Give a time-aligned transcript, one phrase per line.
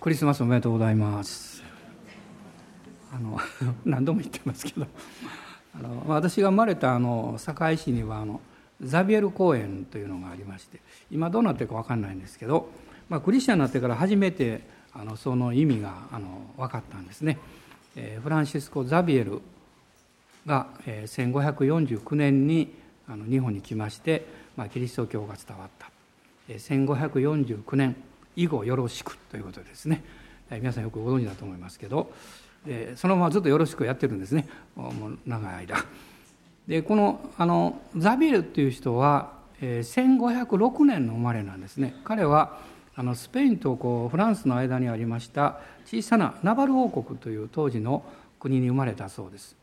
[0.00, 1.62] クリスマスおめでとうございます。
[3.12, 3.38] あの
[3.84, 4.86] 何度も言ってますけど。
[5.78, 8.40] あの私が生まれたあの堺市にはあの
[8.80, 10.80] ザビエル公園というのがありまして
[11.10, 12.70] 今どうなってるか分かんないんですけど、
[13.10, 14.62] まあ、クリスチャンになってから初めて
[14.94, 17.38] あのその意味があの分かったんですね。
[17.94, 19.42] えー、フランシスコ・ザビエル
[20.46, 22.74] が、えー、1549年に
[23.06, 24.26] あの日本に来まして、
[24.56, 25.90] まあ、キリスト教が伝わった、
[26.48, 27.96] えー、1549年
[28.36, 30.04] 以後よろしくということですね、
[30.50, 32.12] 皆さんよくご存知だと思いますけど、
[32.96, 34.48] そのままずっとよろしくやってるんですね。
[34.74, 35.76] もう長い間。
[36.68, 41.94] でこのあのザビエルっていう人は、えー、1506年の生まれなんですね。
[42.04, 42.58] 彼は
[42.96, 48.04] あのスペインとこうフランスの間にありました小さなナバル王国という当時の
[48.40, 49.56] 国に生まれたそうです。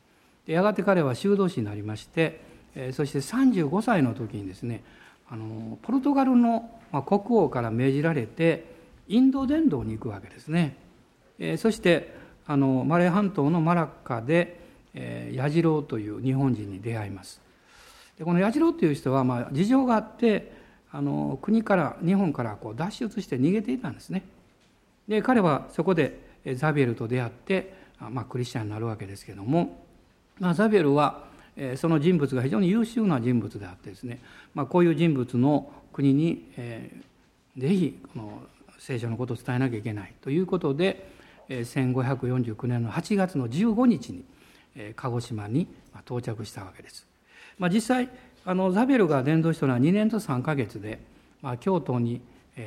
[0.46, 2.42] でやがて彼は修道士になりまして、
[2.76, 4.84] えー、そして35歳の時にですね
[5.30, 8.72] あのポルトガルのま国王から命じられて
[9.10, 10.78] インド伝道に行くわけですね、
[11.40, 14.60] えー、そしてあのマレー半島のマラッカで、
[14.94, 17.42] えー、矢次郎という日本人に出会います。
[18.18, 20.54] でこの矢次郎という人は、まあ、事情があって
[20.92, 24.24] あの国から日本からこう脱出して逃げていたんですね。
[25.08, 26.20] で彼はそこで
[26.56, 29.84] ザビエルと出会って、まあ、クリスチャンになるわけですけども、
[30.40, 31.24] まあ、ザビエルは
[31.76, 34.20] その人物が非常に優秀な人物であってですね、
[34.54, 38.42] まあ、こういう人物の国に、えー、ぜひこの
[38.80, 41.10] 聖書のことを伝えなきゃいけないということで
[41.48, 44.26] 1549年の8月の15日に
[44.96, 45.68] 鹿児島に
[46.06, 47.06] 到着したわけです。
[47.60, 48.10] まあ、実際
[48.46, 51.00] あのザベルが伝道したのは2年と3か月で、
[51.42, 52.22] まあ、京都に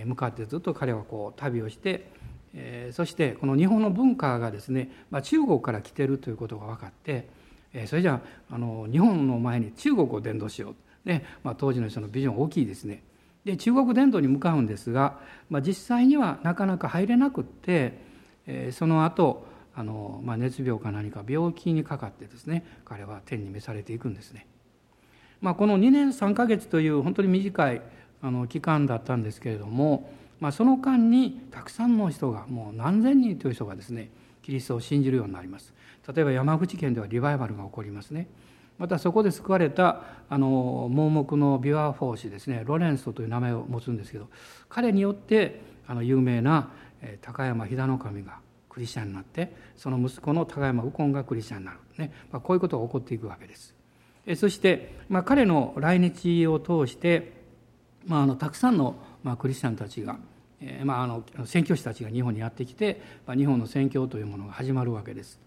[0.05, 2.09] 向かってずっと彼はこう旅をして、
[2.55, 7.29] えー、そしてこの日本の文化がですね、まあ、中国から来てるということが分かって、
[7.73, 10.75] えー、それじゃああの日本の前に中国を伝道しよ
[11.05, 13.03] う、ねまあ、当時の人のビジョン大きいですね。
[13.47, 17.97] で中国伝道に向かうんですが、まあ、実際にはなかなか入れなくって、
[18.49, 24.49] えー、その後あの、まあ、熱病か何か病気にかかってですね彼は天に召されていくんですね。
[25.41, 27.83] まあ、この2年3か月という本当に短い
[28.21, 34.11] あの期間だったんですけれども、まあ、その間にたくさんの人がもう何千人という人がですね
[34.43, 35.73] キリストを信じるようになります
[36.13, 38.27] 例えば山口県ではリバイバルが起こりますね
[38.79, 44.29] またそこで救われたあの盲目のビワ法師ですねロレンソという名前を持つんですけど
[44.69, 46.71] 彼によってあの有名な
[47.23, 48.39] 高山飛騨の神が
[48.69, 53.75] クリスチャンになってその息子の高山右近がクリスチャンになる、ねまあ、こういうことが起こっていくわけです。
[54.35, 57.33] そして、まあ、彼の来日を通して、
[58.07, 60.19] まあ、あのたくさんの、まあ、クリスチャンたちが、
[60.61, 65.39] えーまあ、あの宣教師たちが日本にやってきて、まあ、日本の宣教というものが始まるわけです。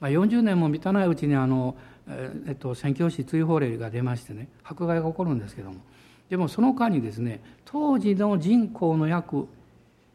[0.00, 5.80] まあ、40年も満たないうちにあの、えっと、宣教師追放令が出ましてね迫害が起こるんですけども。
[6.28, 9.46] でもその間にですね当時の人口の約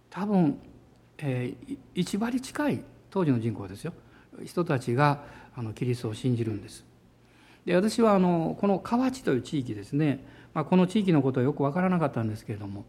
[0.09, 0.59] 多分、
[1.19, 3.93] えー、1割近い当時の人口ですよ。
[4.45, 5.23] 人たちが
[5.55, 6.85] あのキリストを信じるんです。
[7.65, 10.23] で私はあのこの河内という地域ですね、
[10.53, 12.85] まあ、この地域のことはよく分からなかったんですけれども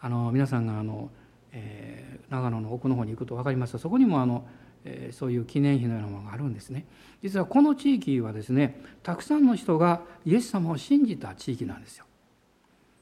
[0.00, 1.10] あの皆さんがあの、
[1.52, 4.46] えー、長野の奥の方に行くと分かりますとそこにもあの、
[4.84, 6.84] え、そういう記念碑のようなものがあるんですね。
[7.22, 12.04] 実はこの地域はですねたくさんの人がイエス様を信じた地域なんですよ。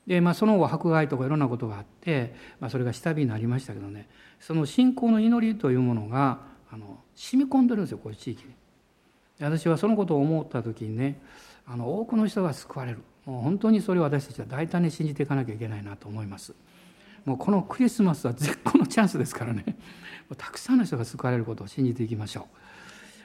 [0.07, 4.09] で、まあ、その後迫害とかいろんなことがあって、まあ、それが下火になりましたけどね
[4.41, 6.41] その信仰の祈りというものが
[6.73, 8.55] あの染み込んでるんですよこういう地域に。
[9.41, 11.21] 私はそのことを思った時にね
[11.67, 12.99] あの多くの人が救われる。
[13.25, 16.55] もう本当にそれを私たちは大胆に信じていかなきゃいけないなと思います。
[17.25, 19.77] もうこのクリスマスは絶好のチャンスですからね。
[20.37, 22.45] たくさんの人が救われることを信じていきましょう。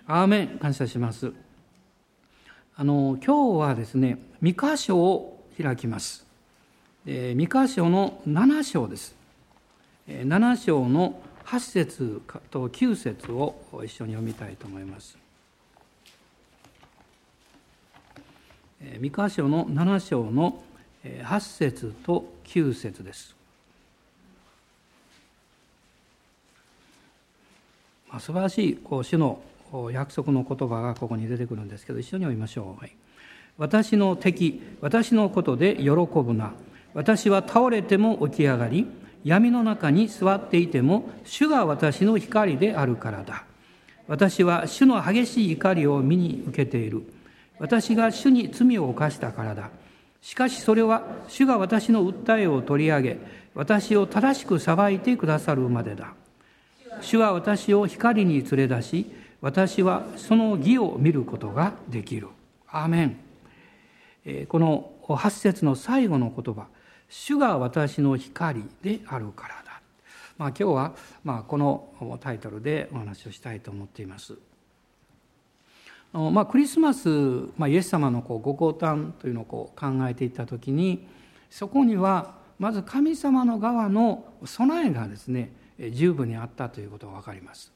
[0.07, 1.33] アーメン感謝します。
[2.75, 6.25] あの今日はですね三箇所を開きます。
[7.05, 9.15] 三箇所の7章です。
[10.07, 12.21] え7章の8節
[12.51, 15.17] と9節を一緒に読みたいと思います。
[18.99, 20.61] 三箇所の7章の
[21.03, 23.35] 8節と9節です。
[28.03, 29.41] まあ、素晴らしいこう主の
[29.91, 32.81] 約束の言葉がここに出てくるんですけど一緒に読みましょう。
[32.81, 32.95] はい、
[33.57, 36.53] 私の敵私のことで喜ぶな
[36.93, 38.87] 私は倒れても起き上がり
[39.23, 43.43] 闇の中に座っていても主が私の光であるからだ
[44.07, 47.03] 私は主の激しい怒りを身に受けている
[47.59, 49.69] 私が主に罪を犯したからだ。
[50.21, 53.17] しかしそれは主が私の訴えを取り上げ、
[53.55, 56.13] 私を正しく裁いてくださるまでだ。
[57.01, 59.11] 主は私を光に連れ出し、
[59.41, 62.27] 私はその義を見ることができる。
[62.69, 64.47] アーメン。
[64.47, 66.67] この8節の最後の言葉、
[67.09, 69.81] 主が私の光であるからだ。
[70.37, 74.37] まあ、今日はまあこのタイトルでお話をしたいと思っています。
[76.13, 77.09] まあ、クリスマス、
[77.57, 81.05] まあ、イエス様のこうご降誕というのをこう考えていった時に
[81.49, 87.71] そこにはまず神様の側の備えがですね十分にあったということが分かります。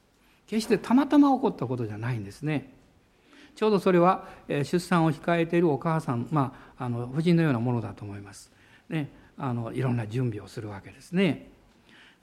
[0.47, 2.73] 決してたまたま起こったことじゃないんですね。
[3.55, 8.49] ちょうどそれは出産を控えているお母さん、まあ、あの夫人のようなものだと思います、
[8.87, 11.49] ね、あのいろんな準備をするわけですね。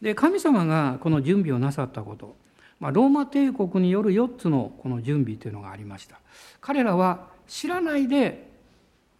[0.01, 2.37] で神様がこの準備をなさったこと
[2.81, 6.21] まあ、ローマ帝国による4つのこの準備というのがありました。
[6.61, 8.49] 彼らは知らないで、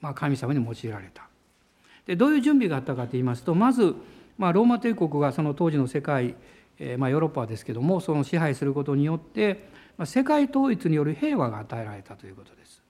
[0.01, 1.29] まあ、神様に用いられた。
[2.07, 3.95] でどういう準備があったかといいますとまず、
[4.39, 6.35] まあ、ローマ帝国がその当時の世界、
[6.79, 9.69] えー、まあ、ヨーロッパですけどもその支配することによって、
[9.99, 12.83] まあ、世界統一による平和が与えられたということです、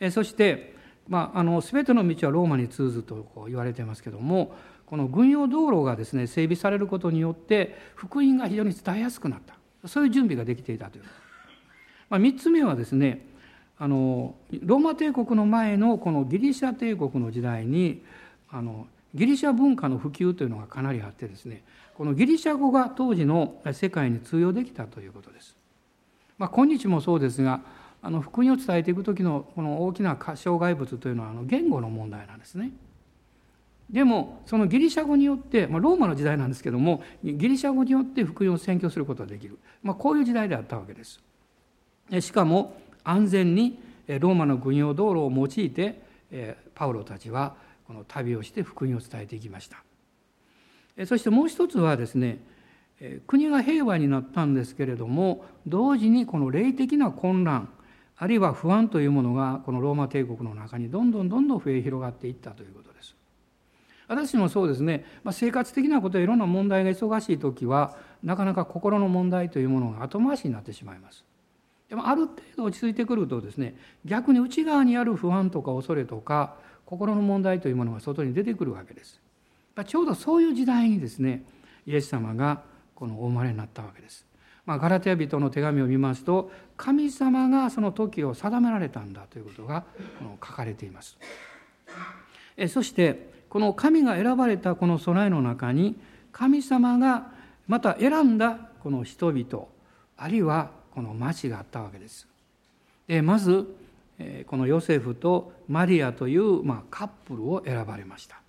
[0.00, 0.74] えー、そして、
[1.06, 4.56] まあ、あの全ての道はローマに通ずとこう言われてますけども
[4.86, 9.58] この軍用道路がですね整備されることによって福音が非常に伝えやすくなった。
[9.86, 11.04] そういう準備ができていたという、
[12.10, 13.26] まあ、3つ目はですね
[13.78, 18.02] あのローマ帝国の前のこのギリシャ帝国の時代に
[18.50, 21.62] あのギリシャ文化の普及というのがかなりあってですね
[21.94, 25.56] このギリシャ語が当時の世界に通用できたということです。
[26.38, 27.60] まあ、今日もそうですが
[28.00, 32.70] あの福音を伝えていく時のこの大きな障害物というのはあの言語の問題なんですね。
[33.90, 41.20] でもそのギリシャ語によって、まあ、ローマの時代なんですけどもギリシャ語によって福音を宣教することができる、まあ、こういう時代であったわけです。
[42.20, 46.02] しかも安全にローマの軍用道路を用いて
[46.74, 47.56] パウロたちは
[47.88, 49.82] この旅をして福音を伝えていきました。
[51.06, 52.38] そしてもう一つはですね
[53.26, 57.70] 国が平和になったんですけれども同時にこの霊的な混乱
[58.16, 63.14] あるいは不安というものがこのローマ帝国の中にどんどんどんどん増え広がっていったということです。
[64.08, 71.24] 私もそうですね、まあ、生活的なことやいろんな問題が忙しい時はなかなか心の問題というものが後回しになってしまいます。
[71.88, 76.56] でもある程度落ち着いてくるとですね逆に内側にある不安とか恐れとか
[76.88, 79.20] 心の問題というものが外に出てくるわけです。
[79.86, 81.42] ちょうどそういう時代にですね
[81.86, 82.62] イエス様が
[82.94, 84.24] このお生まれになったわけです。
[84.64, 89.84] まあ、ガラテヤ人の手紙を見ますと神様がその時を定められたんだということが
[90.42, 91.18] 書かれています。
[92.68, 95.94] そしてこの神が選ばれたこの備えの中に
[96.32, 97.32] 神様が
[97.66, 99.66] また選んだこの人々
[100.16, 102.26] あるいはこの町があったわけです。
[103.06, 103.76] でまず
[104.46, 108.40] このヨセフとマリアという、カップルを選ばれました。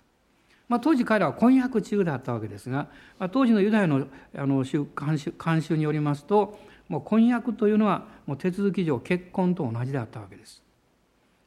[0.68, 2.88] まあ、当時彼らは婚約中だったわけですが、
[3.32, 4.06] 当時のユダヤの
[4.36, 6.58] あの慣習によりますと
[6.88, 10.62] もう婚約というのはもう手続き上結婚と同じであったわけです。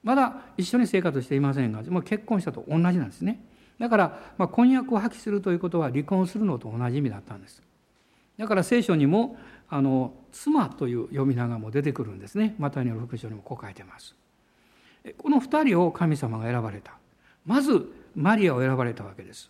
[0.03, 3.39] まだ一緒に生活していませんがもう結婚したと同じなんですね
[3.79, 7.61] だから、婚約を破棄するということは離婚するのと同じ意味だったんです
[8.37, 9.37] だから聖書にも
[9.73, 14.15] あの妻という呼び名がも出てくるんですねマタイの福書にもこう書いてます
[15.17, 16.93] この2人を神様が選ばれた
[17.43, 19.49] まずマリアを選ばれたわけです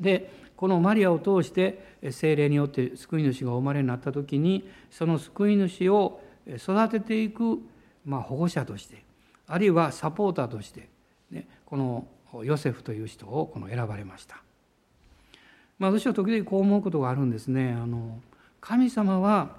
[0.00, 6.18] でこのマリアを通して精霊によって救い主がお生まれになった時にその救い主を
[6.56, 7.58] 育てていく、
[8.06, 9.04] まあ、保護者として
[9.46, 10.88] あるいはサポーターとして、
[11.30, 12.06] ね、この
[12.42, 14.42] ヨセフという人をこの選ばれました。
[15.78, 17.72] まあ、私は時々こう思うことがあるんですね。
[17.72, 18.18] あの
[18.66, 19.50] 神様は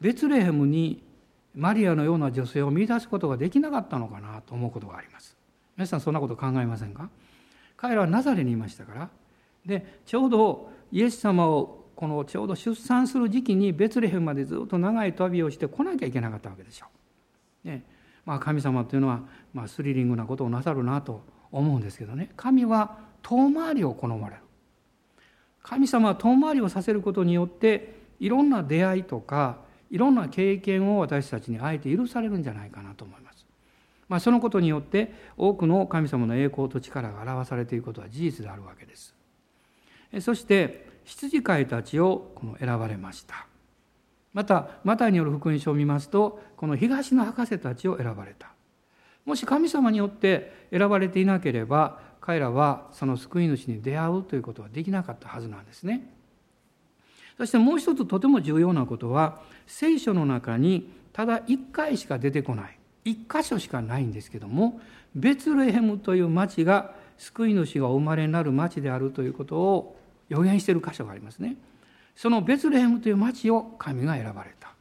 [0.00, 1.02] ベツレヘムに
[1.52, 5.36] マリアのような女性を見出すことができなかったのかなと思うことがあります。
[5.76, 7.10] 皆さんそんなこと考えませんか？
[7.76, 9.08] 彼らはナザレにいましたから
[9.66, 16.86] でちょうどイエス様をこのちょうど出産する時期にベツレヘムまでずっと長い旅をして来なきゃいけなかったわけでしょ
[17.64, 17.68] う。
[17.68, 17.82] ね、
[18.24, 19.22] まあ、神様というのは、
[19.52, 24.42] まあ、スリリングなことをなさるなと思うんですけどね神は遠回りを好まれる
[25.64, 29.58] 神様は遠回りをさせることによっていろんな出会いとか
[29.90, 33.46] いろんな経験を私たちにあえて許されるんじゃないかなと思います。
[34.08, 39.14] まあ、そのことによって多くの神様の栄光と力が表されていることは事実であるわけです。
[40.20, 43.46] そして羊飼いたちをこの選ばれました。
[44.34, 48.52] またマタイによる福音書を見ますとこの東の博士たちを選ばれた
[49.24, 56.10] もし神様によって選ばれていなければ彼らはその救い主に出会うということはできなかったはずなんですね
[57.36, 62.78] そしてもう一つとても重要なことは聖書の中にただ一回しか出てこない。
[63.04, 64.80] 一箇所しかないんですけども
[65.14, 69.96] ベツレヘムという町が救い主がお生まれになる町であるということを
[70.28, 71.56] 予言している箇所がありますね。
[72.16, 74.72] そのベツレヘムという町を神が選ばれた。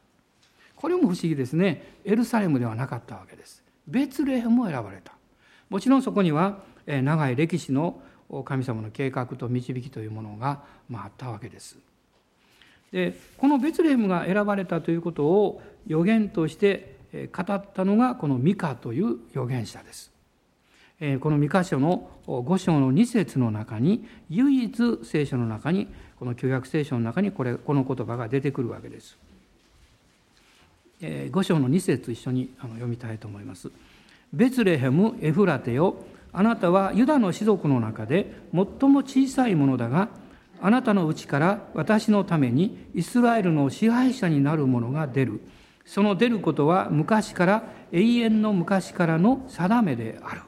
[0.75, 1.95] これも不思議ですね。
[2.05, 3.63] エルサレムではなかったわけです。
[3.87, 5.13] ベツレヘムを選ばれた。
[5.69, 8.01] もちろんそこには長い歴史の
[8.45, 11.77] 神様の計画と導きというものが、あったわけです。
[12.93, 16.95] でこのベツレヘムが選ばれたということを予言として
[17.35, 20.13] 語ったのがこのミカという預言者です。
[21.19, 29.17] このミカ書の5章の2節の中に唯一聖書の中にこの旧約聖書の中にこれこの言葉が出てくるわけです。
[31.01, 33.71] 5章の2節一緒に読みたいと思います。
[34.31, 35.95] ベツレヘム・エフラテよ
[36.31, 40.09] あなたはユダの士族の中で最も小さいものだが
[40.65, 45.41] あなたのうちから私のためにイスラエルの支配者になる者が出る。
[45.83, 50.41] その出ることは昔から永遠の昔からの定めである。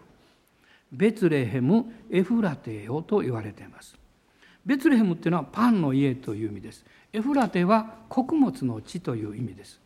[0.90, 3.98] ベツレヘム・エフラテよと言われています。
[4.66, 6.86] ベツレヘムっていうのはパンの家という意味です。
[7.12, 9.82] エフラテは穀物の地という意味です。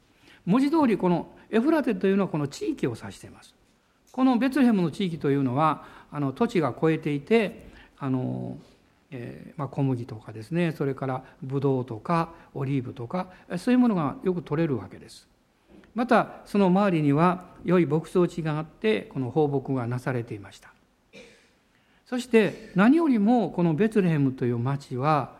[0.46, 3.56] 文字通りこのエフラテというのはこの地域を指しています。
[4.12, 7.68] このベツレヘムの地域というのはあの土地が超えていて
[7.98, 8.60] あの
[9.12, 15.28] えー、まあ、小麦とかですねそれからブドウとかオリーブとかそういうものがよく取れるわけです。
[15.96, 20.72] またその周りには良い牧草地があってこの放牧がなされていました。
[22.06, 25.36] そして何よりもこのベツレヘムという町は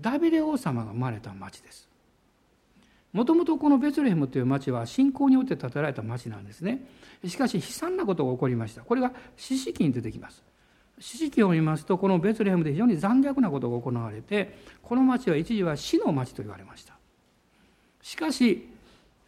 [0.00, 1.88] ダビデ王様が生まれた町です。
[3.12, 6.86] もともとこのベツレヘムという町は信仰によって建てられた町なんですね。
[7.26, 8.82] しかし悲惨なことが起こりました。
[8.82, 10.42] これが四式に出てきます。
[11.02, 16.94] 四式を見ますとこのベツレヘムで非常に残虐なことが行われてこの町は一時は死の町と言われました。
[18.00, 18.68] しかし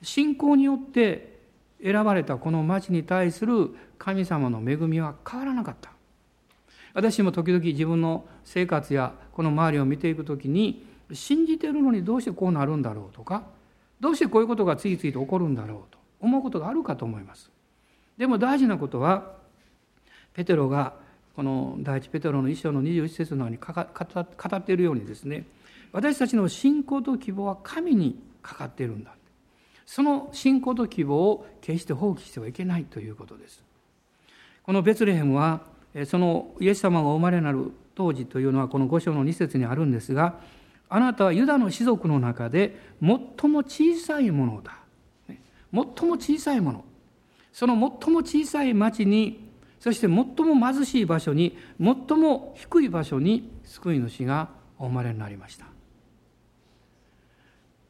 [0.00, 1.34] 信仰によって
[1.82, 5.90] 選ばれたこの町に対する神様の恵みは変わらなかった。
[6.92, 13.42] 私も時々自分の生活やこの周りを見ていく時に信じてるのにどうしてこうなるんだろうとか
[13.98, 17.50] どうしてこういうことが次々と起こるんだろうと思うことがあるかと思います。
[18.16, 19.32] でも大事なことは
[20.34, 21.02] ペテロが
[21.34, 25.44] この第一ペテロの一章の21節のように語っているようにですね
[25.92, 29.14] 私たちの信仰と希望は神にかかっているんだ。
[29.86, 33.62] その信仰と希望を決して放棄してはいけないということです。
[34.64, 35.60] このベツレヘムは
[36.06, 40.40] そのイエス様がお生まれになる当時というのはこの5章の2節にあるんですが
[40.88, 44.78] あなたはユダの士族の中で最も小さいものだ。
[45.28, 45.36] 最
[45.72, 45.86] も
[46.16, 46.84] 小さいもの。
[47.52, 49.43] その最も小さい町に
[49.84, 50.08] そして最
[50.46, 54.48] も貧しい場所に最も低い場所に救い主が
[54.78, 55.66] お生まれになりました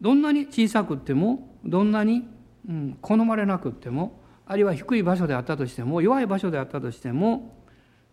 [0.01, 2.25] どんなに小さくってもどんなに、
[2.69, 7.55] うん、好まれなくってもあるいは低い場所であったとしても弱い場所であったとしても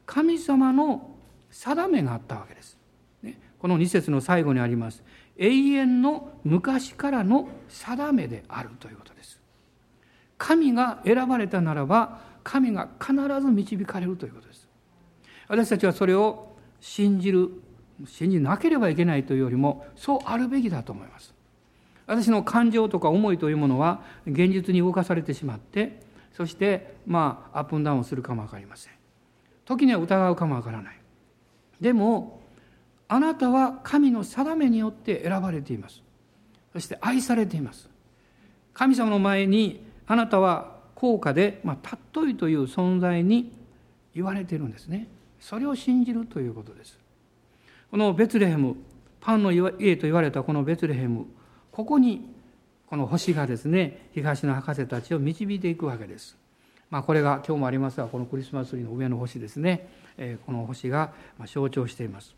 [0.05, 1.15] 神様の
[1.50, 2.77] 定めがあったわけです。
[3.23, 5.03] ね、この2節の最後にあります
[5.38, 9.41] 永遠の昔からの定めであるということです。
[10.38, 14.67] 神が選ばれたならば神が必ず導かれるということです。
[15.48, 17.50] 私たちはそれを信じる
[18.05, 21.33] 信じなければいけないというよりもそうあるべきだと思います。
[22.07, 26.01] 私の感情とか思いというものは現実に動かされてしまって
[26.33, 28.93] そしてまあアップンダウンするかも分かりません。
[29.65, 31.00] 時には疑うかも分からない。
[31.79, 32.41] でも
[33.07, 36.01] あなたは神の定めによって選ばれています。
[36.74, 37.89] そして愛されています。
[38.74, 43.51] 神様の前にあなたは高価で、まあ、尊いという存在に
[44.13, 45.08] 言われているんですね。
[45.39, 47.00] それを信じるということです。
[47.89, 48.75] このベツレヘム
[49.20, 51.25] パンの家と言われたこのベツレヘム
[51.72, 52.29] ここに
[52.86, 56.38] この星がですね東の博士たちを導いていくわけです、
[56.89, 61.13] まあ、これが今日もありますがこのクリスマスツリーの上の星ですね、えこの星が
[61.46, 62.36] 象徴しています、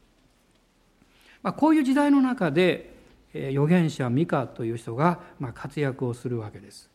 [1.41, 2.93] まあ、こういう時代の中で
[3.33, 5.19] 預言者ミカという人が
[5.53, 6.92] 活躍をするわけです。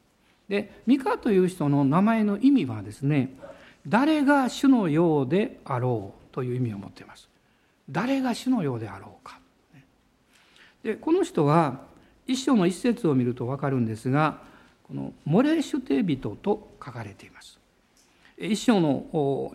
[0.49, 3.35] でミカという人の名前の意味はですね
[3.87, 7.29] 誰が主のようであろうという意味を持っています。
[7.91, 9.39] 誰が主のようであろうか。
[10.83, 11.81] でこの人は
[12.27, 14.43] 一章の一節を見ると分かるんですが
[14.87, 17.59] この「モレシュテ人」と書かれています。
[18.39, 19.07] 一章の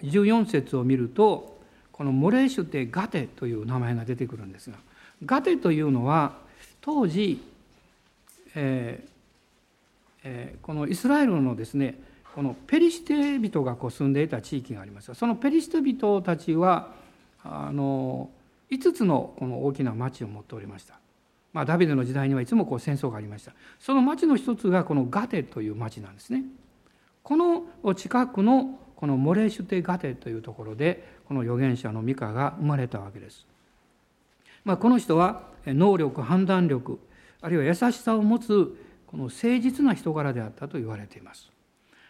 [0.02, 4.78] 14節を見るとこの「モレシュテガテ」という名前が出てくるんですが
[5.26, 6.38] ガテというのは
[6.82, 7.42] 当時、
[8.56, 9.13] えー、
[10.24, 12.00] えこのイスラエルのですね
[12.36, 15.10] このペリシテ人がこう住んでいた地域があります。
[15.10, 16.92] がそのペリシテ人たちは
[17.44, 18.30] あの
[18.72, 21.00] 5つのこの大きな町を持っておりました。
[21.52, 23.54] まあ、ダビデの時代にはいつもこう戦争がありました。
[23.80, 26.44] その町の一つがこのガテという町なんですね。
[27.22, 27.66] この
[27.96, 33.46] 近くのこのモレシュテガテというところでこの預言者のミカが生まれたわけです、
[34.64, 37.00] まあ、この人は能力判断力
[37.42, 38.78] あるいは優しさを持つ
[39.14, 41.52] この誠実な人柄であったと言われています。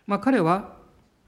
[0.07, 0.77] まあ、彼は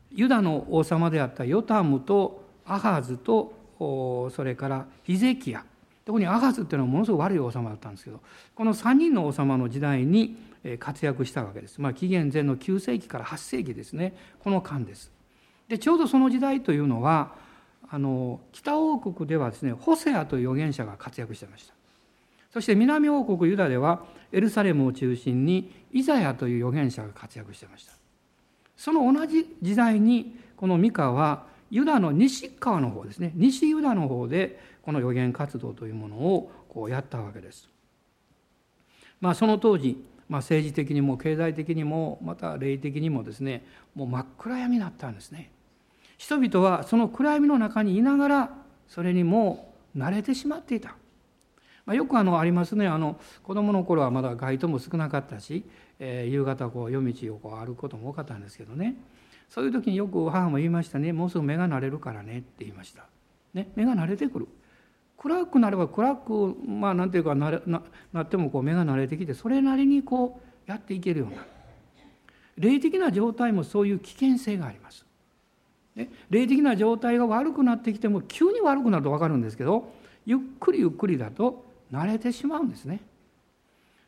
[0.09, 5.65] ユダの王様であったヨタムとアハズとそれからヒゼキヤ
[6.05, 8.21] 特にアハズっていうのはものすごく悪い王様だったんですけど
[8.55, 10.37] この3人の王様の時代に
[10.79, 11.81] 活躍したわけです。
[11.81, 15.11] まあ、紀元前の9世紀から8世紀ですねこの間です。
[15.67, 17.33] でちょうどその時代というのは
[17.89, 21.74] あの北王国ではですねホセアという預言者が活躍してました。
[22.55, 27.91] そして南王国ユダではエルサレムを中心にイザヤという預言者が活躍してました。
[28.77, 37.67] その同じ時代にこのミカはユダの西側の方ですね西ユダの方でこの予言活動というものをこうやったわけです。
[39.19, 45.51] まあ、その当時、まあ、政治的にも経済的にもまた霊的にもですねもう真っ暗闇だったんですね。
[46.17, 48.49] 人々はその暗闇の中にいながら
[48.87, 50.95] それにもう慣れてしまっていた。
[51.85, 52.87] まあ、よくあのありますね。
[52.87, 55.63] あの子供の頃はまだ街灯も少なかったし、
[55.99, 58.95] えー、夕方こう夜道をこう歩くことも多かったんですけどね。
[59.49, 61.13] そういう時によく母も言いましたね。
[61.13, 63.05] もうすぐ目が慣れるからねって言いました。
[63.53, 64.47] ね、目が慣れてくる。
[65.17, 71.45] 暗くなれば暗くまあなんていうかなれななってもこう目が慣れてきてそれなりにこうやっていけるような。
[72.57, 75.05] 霊的な状態もそういう危険性があります。
[75.95, 79.93] ね、霊的な状態が悪くなってきても急に悪くなると分かるんですけど
[80.25, 83.01] ゆっくりゆっくりだと慣れてしまうんですね。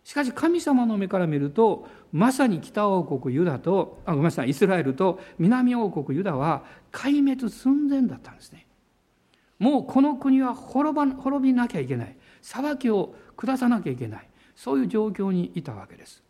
[0.04, 8.66] しかし神様の目から見るとまさに北王国ユダとあごめんなさいイスラエルと南王国ユダは壊滅寸前だったんですね。
[9.60, 12.16] もうこの国は滅ば滅びなきゃいけない。
[12.42, 14.30] 裁きを下さなきゃいけない。
[14.56, 16.24] そういう状況にいたわけです。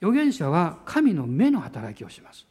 [0.00, 2.46] 預言者は神の目の働きをします。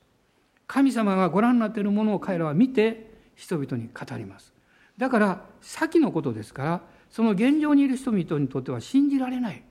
[0.68, 4.54] 神様がご覧になっているものを彼らは見て人々に語ります。
[4.98, 6.82] だから先のことですから
[7.16, 9.64] その現状にいる人々にとっては信じられない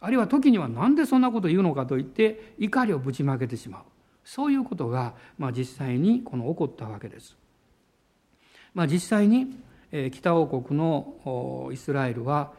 [0.00, 3.82] あるいは時には何でそんなこと言うのかと言って怒りをぶちまけてしまう
[4.22, 7.38] そういうことが、まあ、実際にこの起こったわけです
[8.74, 9.56] まあ、実際に
[10.12, 12.52] 北王国のイスラエルは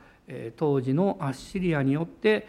[0.56, 2.48] 当時のアッシリアによって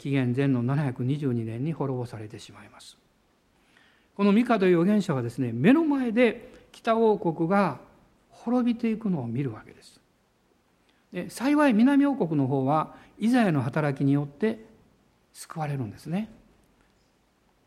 [0.00, 2.96] 紀元前の722年に滅ぼされてしまいます。
[4.16, 7.78] このミカという預言者はですね目の前で北王国が
[8.30, 10.01] 滅びていくのを見るわけです。
[11.12, 14.64] で幸い南王国の方はイザヤの働きによって
[15.32, 16.30] 救われるんですね。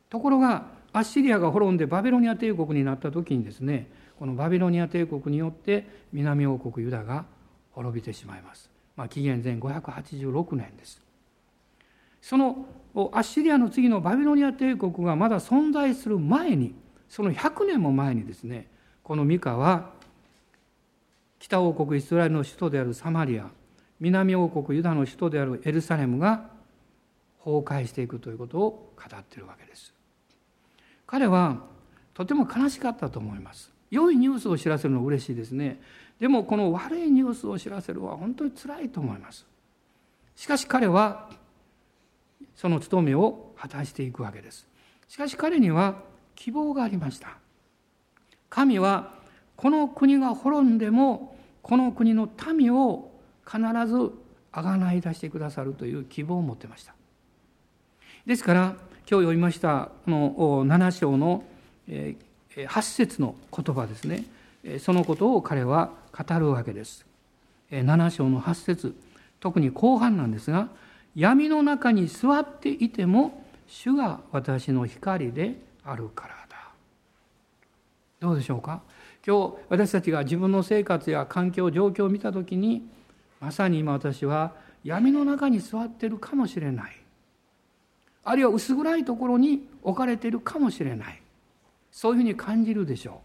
[0.10, 7.26] ところがアッシリアが滅んでバビロニア帝国になった時にですねこのバビロニア帝国によって南王国ユダが
[7.72, 8.70] 滅びてしまいます。
[8.96, 11.02] まあ、紀元前586年です。
[12.22, 16.74] そのアッシリアの次のバビロニア帝国がまだ存在する前に
[17.08, 18.68] その100年も前にですね
[19.04, 19.92] このミカは
[21.46, 23.50] 北王国イスラエルの首都であるサマリア
[24.00, 26.50] 南王国ユダの首都であるエルサレムが
[27.38, 29.94] 崩壊していくということを語っているわけです。
[31.06, 31.62] 彼は
[32.16, 33.76] とても悲しかったと思います。
[33.92, 35.80] 良いニュースを知らせるのは嬉しいですね
[36.20, 39.46] でもこの悪いニュースを知らせるのは本当につらいと思います
[40.36, 41.30] しかし彼は
[42.56, 44.68] その務めを果たしていくわけです
[45.08, 46.02] しかし彼には
[46.34, 47.38] 希望がありました
[48.50, 49.14] 神は
[49.56, 51.35] この国が滅んでも
[51.66, 53.12] この国の民を
[53.44, 54.12] 必ず
[54.52, 56.94] あがない出してくださるという希望を持ってました。
[58.28, 61.44] ですから今日読みましたこの7章の
[61.88, 62.16] 8
[62.84, 64.26] 節の言葉ですね。
[64.78, 67.04] そのことを彼は語るわけです。
[67.72, 68.96] 7章の8節。
[69.40, 70.70] 特に後半なんですが
[71.16, 76.58] 闇の中に座っていても主が私の光であるからだ。
[78.20, 78.84] どうでしょうか？
[79.26, 82.88] 今日私たちが自分の生活や環境状況を見た時に
[83.40, 86.96] まさに今私は闇の中に座ってるかもしれない。
[88.24, 91.22] あるいは薄暗いところに置かれているかもしれない。
[91.92, 93.22] そういうふうに感じるでしょ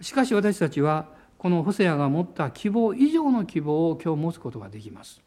[0.00, 0.04] う。
[0.04, 5.20] しかし私たちはこのホセアが持った希望以上の希望を今日持つことができます。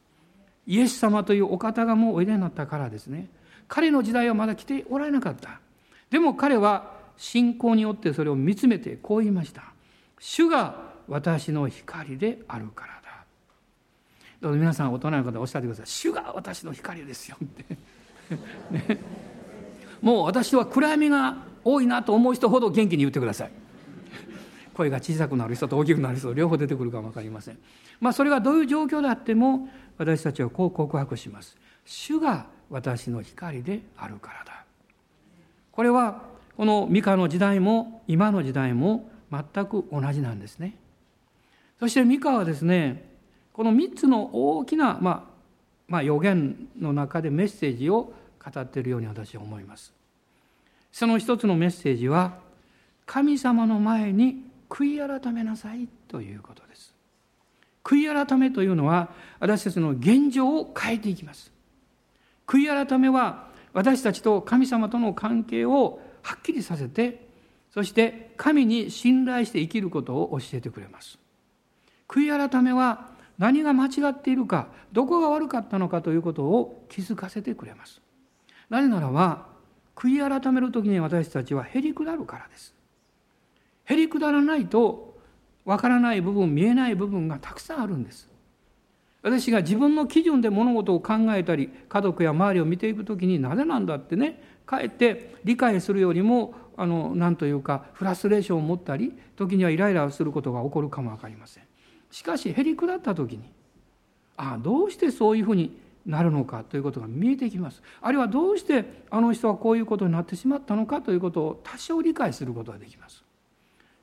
[0.65, 3.29] イエス様というお方がもうおいでになったからですね。
[3.67, 5.59] 彼の時代はまだ来ておられなかった。
[6.09, 9.63] でも彼は信仰によってそれを見つめてこう言いました。
[10.19, 13.25] 主が私の光であるからだ。
[14.39, 15.87] どうぞ皆さん大人の方おっしゃってください。
[15.87, 17.77] 主が私の光ですよって。
[18.71, 18.99] ね、
[20.01, 23.51] もう私は暗闇が多いなと思う人ほど元気に言ってください。
[24.73, 27.57] 声が小さくなる人と大きくなる人両方出てくるかも分かりません。
[27.99, 31.57] まあそれがどういう状況であっても私たちはこう告白します。
[31.83, 34.65] 主が私の光であるからだ。
[35.71, 40.75] これはこのミカの時代も今の時代も全く同じなんですね。
[41.79, 43.07] そしてミカはですね
[43.53, 45.23] この3つの大きな、まあ、
[45.87, 48.11] まあ予言の中でメッセージを
[48.43, 49.93] 語っているように私は思います。
[50.91, 52.39] その一つのメッセージは
[53.05, 56.91] 神様の前に悔い改めなさいということです。
[57.83, 61.51] 悔い改めというのは私たちの現状を変えていきます。
[62.47, 67.25] 悔い改めは私たちと神様との関係をはっきりさせて
[67.71, 71.17] そして神に信頼して生きることを教えてくれます。
[72.05, 78.01] 悔い改めは何が間違っているかどこが悪かったのかということを気づかせてくれます。
[78.69, 79.45] なぜならば
[79.95, 82.75] 悔い改める時に私たちはへりくだるからです。
[83.85, 85.17] へりくだらないと
[85.63, 88.29] わからない部分見えない部分がたくさんあるんです。
[89.21, 101.63] 私が自分の基準で物事を考えたり家族や周りを見ていく時になぜなんだってねかえって理解するよりもあの何というかフラストレーションを持ったり時にはイライラすることが起こるかも分かりません。
[102.11, 103.51] しかしへりくだった時に
[104.35, 107.81] ああどうしてそういうふうになるのかということが見えてきます。
[108.01, 113.23] あるいはどうしてあの人はこういうことになってしまったのかということを多少理解することができます。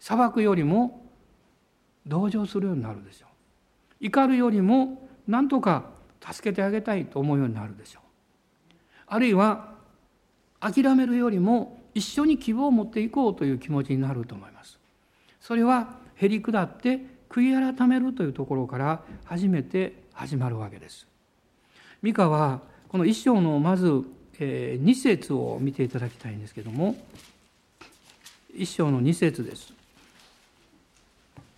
[0.01, 1.07] 裁くよりも
[2.07, 3.27] 同情するようになるでしょ
[4.01, 4.07] う。
[4.07, 5.85] 怒るよりも何とか
[6.21, 8.03] 助けてあげたいと思うようになるでしょう。
[9.07, 9.74] あるいは
[10.65, 14.79] 諦めるよりも一緒に希望を持っていこうという気持ちになると思います。
[15.41, 21.07] それはへり下って悔い改めるというところから初めて始まるわけです。
[22.01, 24.05] ミカはこの一章のまず
[24.39, 26.97] 2節を見ていただきたいんですけども
[28.57, 29.75] 一章の2節です。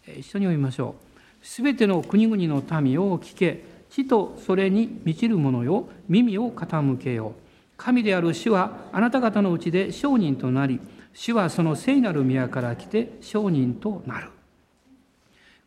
[0.07, 0.97] 一緒に読みましょ
[1.42, 1.47] う。
[1.47, 3.77] すべての国々の民を聞け。
[3.88, 5.88] 地とそれに満ちる者よ。
[6.09, 7.35] 耳を傾けよ。
[7.38, 7.45] う
[7.77, 10.81] 神である主はあなた方のうちで商人となり
[11.12, 14.31] 主はその聖なる宮から来て商人となる。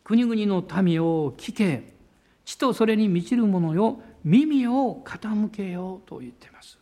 [0.04, 1.94] 国々の民を聞け
[2.44, 6.78] 地とそれに満ちる者よ耳を傾けようと言っています。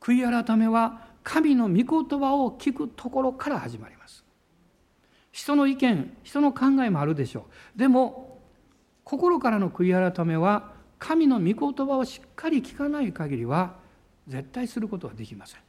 [0.00, 4.24] 悔い改めは神の御言葉を聞くところから始まります。
[5.30, 7.78] 人の意見人の考えもあるでしょう。
[7.78, 8.40] でも
[9.04, 13.81] 心からの悔い改めは神の御言葉をしっかり聞かない限りは
[14.28, 15.60] 絶対することはできません。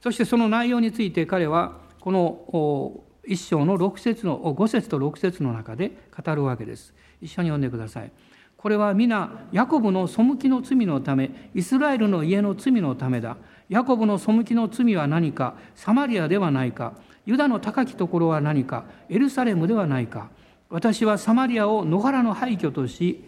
[0.00, 6.94] そしてその内容について彼はこの一章の6節の5節と6節の中で語るわけです。
[7.20, 8.12] 一緒に読んでください。
[8.56, 13.36] これは皆ヤコブの背きの罪のためイスラエルの家の罪のためだ。
[13.68, 16.94] ヤコブの背きの罪は何かサマリアではないか。
[17.26, 20.28] ユダの高きところは何かエルサレムではないか。
[20.68, 23.24] 私はサマリアを野原の廃墟とし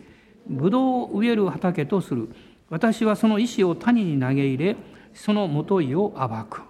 [0.47, 2.29] ブドウを植える畑とする。
[2.69, 4.77] 私はその石を谷に投げ入れ
[5.15, 6.63] そのもといを暴く。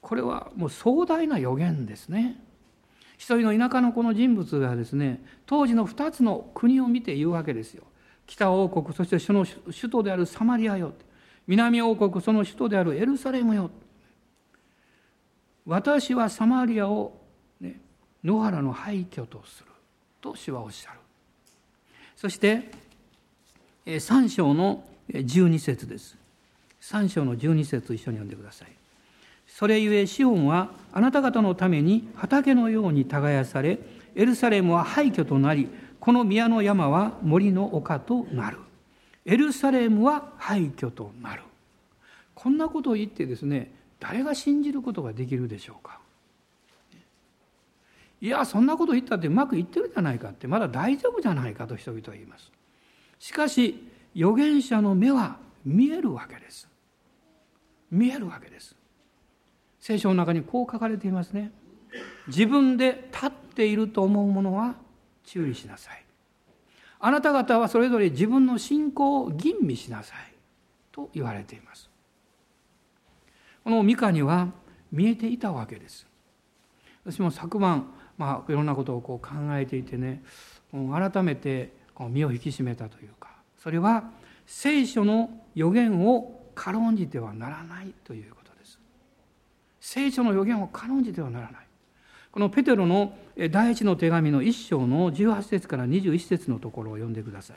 [0.00, 2.40] これはもう壮大な予言ですね。
[3.16, 7.84] 一人の田舎のこの人物がですね当時の2つの国を見て言うわけですよ。
[8.26, 10.92] 北王国そしてその首都であるサマリアよ。
[11.46, 13.70] 南王国その首都であるエルサレムよ。
[15.66, 17.20] 私はサマリアを、
[17.60, 17.80] ね、
[18.24, 19.66] 野原の廃墟とする
[20.20, 20.98] と主はおっしゃる。
[22.16, 22.70] そして
[23.96, 26.16] 3章の12節です。
[26.82, 28.68] 3章の12節一緒に読んでください。
[29.46, 33.78] それゆえシオンはあなた方のために畑のように耕され
[34.14, 35.68] エルサレムは廃墟となり
[36.00, 38.58] この宮の山は森の丘となる。
[39.24, 41.42] エルサレムは廃墟となる。
[42.34, 45.98] こんなことを言ってですね誰が信じることができるでしょうか？
[48.20, 52.50] いやそんなこと言ったってうまくいってるじゃないかってまだ大丈夫じゃないかと人々は言います。
[53.18, 56.68] しかし預言者の目は見えるわけです。
[57.90, 58.76] 見えるわけです。
[59.80, 61.52] 聖書の中にこう書かれていますね。
[62.26, 64.74] 自分で立っていると思うものは
[65.24, 66.04] 注意しなさい。
[67.00, 70.34] あなた方はそれぞれ自分の信仰を吟味しなさい。
[70.90, 71.88] と言われています。
[73.62, 74.48] このミカには
[74.90, 76.06] 見えていたわけです。
[77.04, 80.22] 私も昨晩、まあ、いろんなことをこう考えていてね
[80.72, 81.72] 改めて
[82.06, 84.10] 身を引き締めたというかそれは
[84.46, 88.78] 聖書の予言を軽んじてはならないということです。
[89.80, 91.66] 聖書の予言を軽んじてはならない。
[92.32, 93.16] このペテロの
[93.50, 97.56] 第一の手紙の一章の18節から21節のところを読んでください。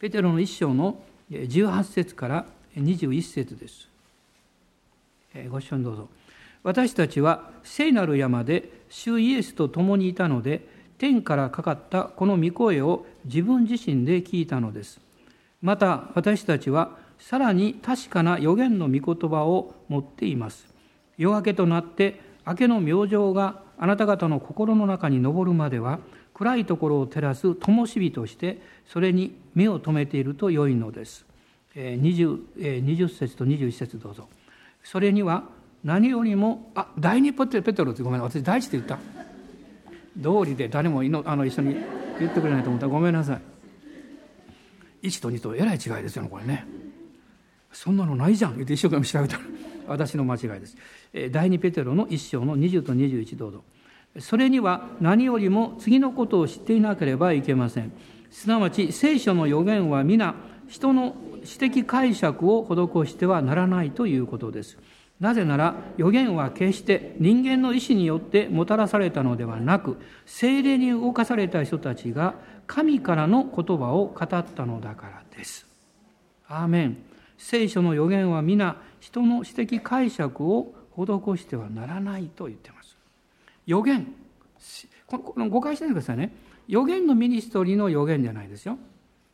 [0.00, 3.88] ペテロの一章の18節から21節です。
[5.50, 6.08] ご一緒にどうぞ。
[6.62, 10.66] 私たちは聖なる山で主イエスと共にいたので
[11.04, 15.02] 天からかかったこの御声を自分自身で聞いたのです。
[15.60, 20.66] また私たちはさらに確かな予言の御言葉を持っています。
[21.18, 25.98] 夜明けとなって明けの明星があなた方の心の中に昇るまでは
[26.32, 31.26] 暗いところを照らす灯火としてそれに目を留めていると良いのです。
[31.74, 34.26] 20, 20節と21節どうぞ。
[34.82, 35.44] それには
[35.84, 38.98] 何よりもあ第二ペテロってごめん私第一って言った
[40.16, 41.76] 道理で誰もいのあの一緒に
[42.18, 42.86] 言ってくれないと思った。
[42.86, 43.34] らごめんなさ
[45.02, 45.08] い。
[45.08, 46.66] 1と2とえらい違いですよねこれね。
[47.72, 49.42] そんなのないじゃん言って一生懸命調べたら。
[49.86, 50.76] 私の間違いです。
[51.30, 53.64] 第二ペテロの一章の20と21どうぞ。
[54.18, 57.92] それには何よりも次のことを知っていなければいけません。
[58.30, 60.34] すなわち聖書の予言は皆
[60.66, 64.78] 人の私的解釈を施してはならないということです
[65.20, 69.96] なぜなら予言は決して人間の意志によってもたらされたのではなく
[70.26, 72.34] 精霊に動かされた人たちが
[72.66, 75.66] 神からの言葉を語ったのだからです。
[76.48, 76.96] アーメン。
[77.36, 81.04] 聖書の予言は皆人の私的解釈を施
[81.36, 82.96] してはならないと言っています。
[83.66, 84.12] 予言。
[85.06, 86.32] この誤解しないでくださいね。
[86.68, 88.78] 予言のミニストリーの予言じゃないですよ。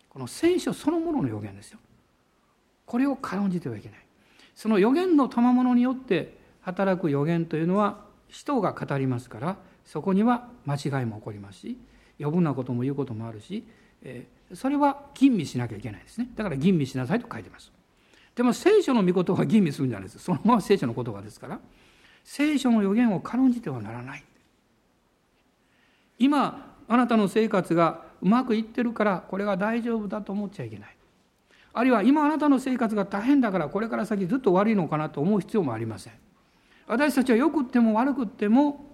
[0.09, 1.79] この聖書そのものの予言ですよ。
[2.85, 3.99] これを軽んじてはいけない。
[4.61, 11.79] その予言の賜物によって働く予言というのは人が語りますからそこには間違いも起こりますし
[12.21, 13.65] 余分なことも言うこともあるし、
[14.03, 16.29] えそれは吟味しなきゃいけないですね。
[16.37, 17.73] だから吟味しなさいと書いてます。
[18.35, 20.19] でも聖書の御言葉は吟味するんじゃないです。
[20.19, 21.59] そのまま聖書の言葉ですから
[22.23, 24.23] 聖書の予言を軽んじてはならない。
[26.19, 30.97] 今あなたの生活がうまくいってるからこれが大丈夫だと思っちゃいけない。
[31.73, 36.13] あるいは今あなたの生活が大変だからこれから先ずっと悪いのかなと思う必要もありません。
[36.87, 38.87] 私たちはよくっても悪くっても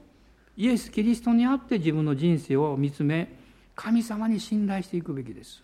[0.57, 3.35] イエス・キリストにあって自分の人生を見つめ
[3.75, 5.63] 神様に信頼していくべきです。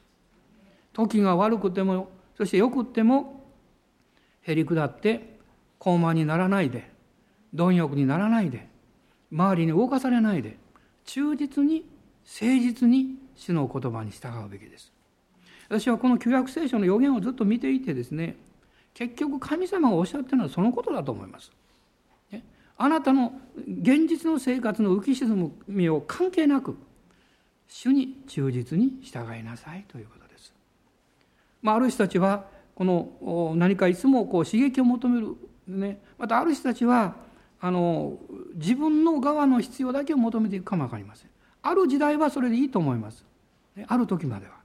[0.92, 3.44] 時が悪くてもそしてよくっても
[4.42, 5.38] へり下って
[5.78, 6.90] 高慢にならないで
[7.54, 8.68] 貪欲にならないで
[9.30, 10.58] 周りに動かされないで
[11.04, 11.84] 忠実に
[12.24, 14.91] 誠実に主の言葉に従うべきです。
[15.72, 18.36] 私はこの旧約聖書の予言をずっと見ていてですね
[18.92, 21.50] 結局神様がおっしゃってるのはそのことだと思います。
[22.76, 26.76] あなたの現実の生活の浮き沈みを関係なく
[27.68, 30.52] 主に忠実に従いなさいということです。
[31.62, 35.36] まあ、ある人たちはこの何かいつもこう刺激を求める、
[35.68, 37.14] ね、またある人たちは
[37.60, 38.18] あの
[38.56, 41.30] 自分の側の必要だけを求めていくかも分かりません。
[41.62, 43.24] ある時代はそれでいいと思います。
[43.86, 44.61] ある時までは。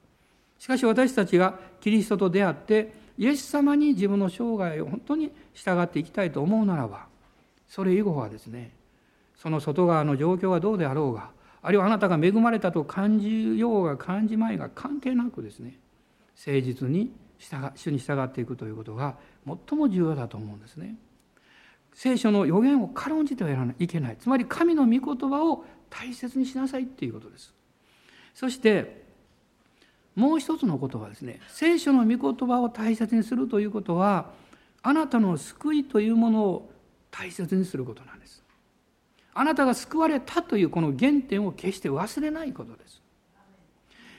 [0.59, 7.07] しかし私たちがキリストと出会ってイエス様に自分の生涯を本当に従っていきたいと思うならば
[7.67, 8.71] それ以後はですね
[9.35, 15.77] その外側の状況がどうであろうがあるいはあなたが恵まれたと感じようが感じまいが関係なくですね
[16.37, 19.15] 誠実に従主に従っていくということが
[19.45, 20.95] 最も重要だと思うんですね。
[21.93, 27.53] 聖書の予言を軽んじてはいけないつまり神の御言葉を大切にしなさいっていうことです。
[28.35, 29.06] そして
[30.17, 34.31] もう一つのことはですね聖書の御言葉を大切にするということは
[34.81, 36.71] あなたの救いというものを
[37.11, 38.43] 大切にすることなんです。
[39.35, 43.01] あなたが救われたというこの原点を決して忘れないことです。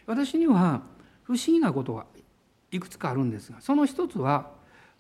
[0.06, 0.82] 私には
[1.24, 2.06] 不思議なことが
[2.70, 4.50] いくつかあるんですがその一つは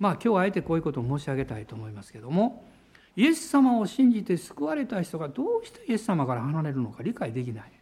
[0.00, 2.64] まあ今日はあえてこういうことを申し上げたいと思いますけども
[3.16, 7.77] イエス様を信じて救われた人がどうしてイエス様から離れるのか理解できない。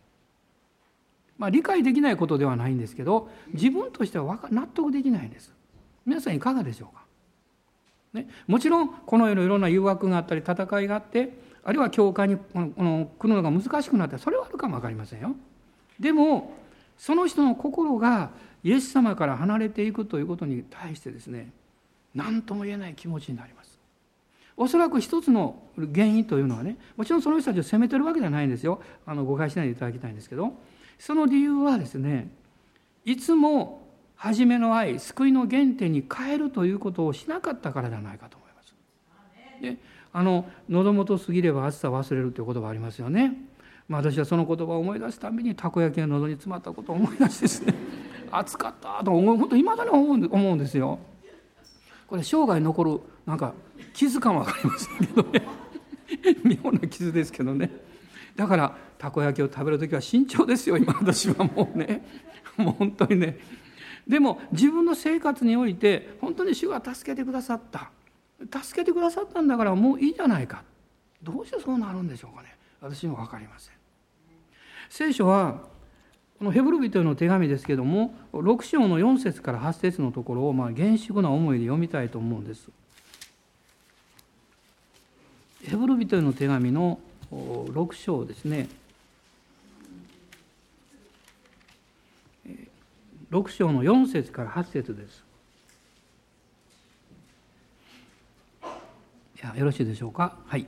[1.38, 5.52] まあ、理解できないことではないんですけど自分としては納得できないんです。
[6.04, 7.04] 皆さんいかがでしょうか、
[8.14, 11.30] ね、もちろんこの世のいろんな誘惑があったり戦いがあって
[11.64, 15.34] あるいは教会にこの来るのが難しくなってそれはあるかも分かりませんよ。
[15.98, 16.54] でも
[16.96, 18.30] その人の心が
[18.62, 21.50] イエス様から離れていくということに対してですね
[22.14, 23.78] 何とも言えない気持ちになります。
[24.56, 28.80] おそらく一つの原因というのはねもちろんその人たちを責めてるわけじゃないんですよ。
[29.04, 30.54] あの誤解しないでいただきたいんですけど。
[30.98, 32.30] その理由はですね
[33.04, 38.74] いつも初めの愛救いの原点に変えるということをしなかったからじゃないかと思います。
[39.60, 39.76] で
[40.12, 43.34] あの喉元過ぎれば暑さ忘れるという言葉ありますよね。
[43.88, 47.74] まあ、私はその言葉を思い出すたびにたこ焼きが喉に詰まったことを思い出してですね
[48.32, 50.98] 暑かったと思う本当いまだに思うんですよ。
[52.08, 53.52] これ生涯残るなんか
[53.92, 55.42] 傷感は分かりませんけどね
[56.62, 57.70] 妙な傷ですけどね
[58.36, 62.04] だからたこ焼きを食べる時は慎重ですよ今私はもうね。
[62.56, 63.38] もう本当にね。
[64.06, 67.90] でも自分の生活において本当に主が助けてくださった。
[68.62, 70.62] 助けてくださったんだからもういいじゃないか。
[71.22, 72.56] どうしてそうなるんでしょうかね。
[72.80, 73.74] 私にも分かりません。
[74.88, 75.62] 聖書は
[76.38, 82.68] このヘブル人への手紙ですけども6章の4節から8節のところをまあ厳粛な思いで読みたいと思うんです。
[85.64, 87.00] ヘブル人への手紙の
[87.32, 88.68] 6章ですね。
[93.30, 95.24] 6章の4節から8節です。
[99.56, 100.36] よろしいでしょうか？
[100.46, 100.66] はい。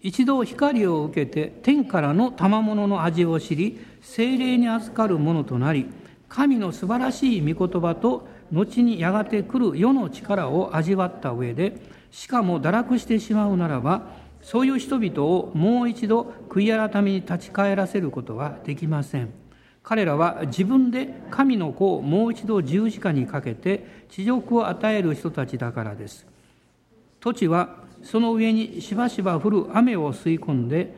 [0.00, 5.86] 一度光を受けて天からの賜物の味を知り精霊に預かるものとなり
[6.28, 11.76] 神の素晴らしい御言葉と後にやがて来る世の力を味わった上で
[12.10, 14.02] しかも堕落してしまうならば
[14.42, 19.30] そういう人々をもう一度悔い改めに立ち返らせることはできません。
[19.82, 26.26] 彼らは自分で神の子をもう一度十字架にかけて地獄を与える人たちだからです。
[27.20, 30.94] 土地はその上にしばしば降る雨を吸い込んで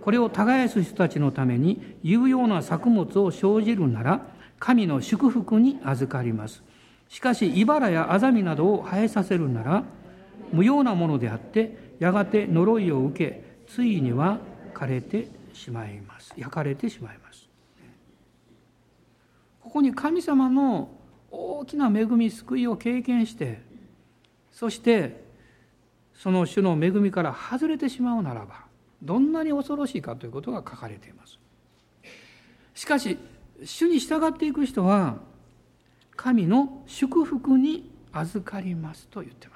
[0.00, 4.26] これを耕す人たちのために有用な作物を生じるなら
[4.58, 6.62] 神の祝福に預かります。
[7.08, 9.84] しかし茨やアザミなどを生えさせるなら
[10.52, 14.38] 無用なものであってやがて呪いを受けついには
[14.74, 16.32] 枯れてしまいます。
[16.36, 17.48] 焼かれてしまいます。
[19.60, 20.90] ここに神様の
[21.30, 23.60] 大きな恵み救いを経験して
[24.52, 25.24] そして
[26.14, 28.64] その種の恵みから外れてしまうならば
[29.02, 31.38] どんなに恐ろしいかということが書かれています。
[32.74, 33.18] しかし
[33.64, 35.16] 主に従っていく人は
[36.14, 39.55] 神の祝福に預かりますと言ってま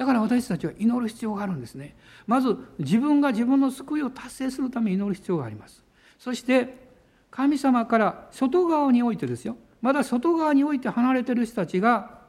[0.00, 1.94] だから私たちは祈る必要があるんですね。
[2.26, 5.84] まず自分が自分の救いを達成するために祈る必要があります。
[6.18, 6.88] そして
[7.30, 9.58] 神様から外側においてですよ。
[9.82, 12.20] まだ外側において離れてる人たちが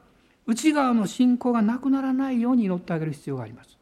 [0.46, 3.78] 内側の信仰がなくならないように祈ってあげる必要があります。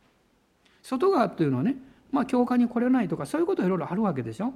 [0.84, 1.74] 外側というのはね
[2.12, 4.54] まあ教会に来れないとかそういうこといろいろあるわけでしょ。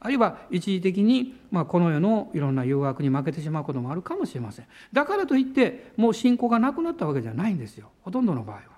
[0.00, 4.66] あるいは一時的に、まあ、この世のいろんな誘惑に負けてしまうこともあるかもしれません。
[4.92, 7.92] だからといってもう信仰がなくなったわけじゃないんですよ。
[8.02, 8.71] ほとんどの場合は。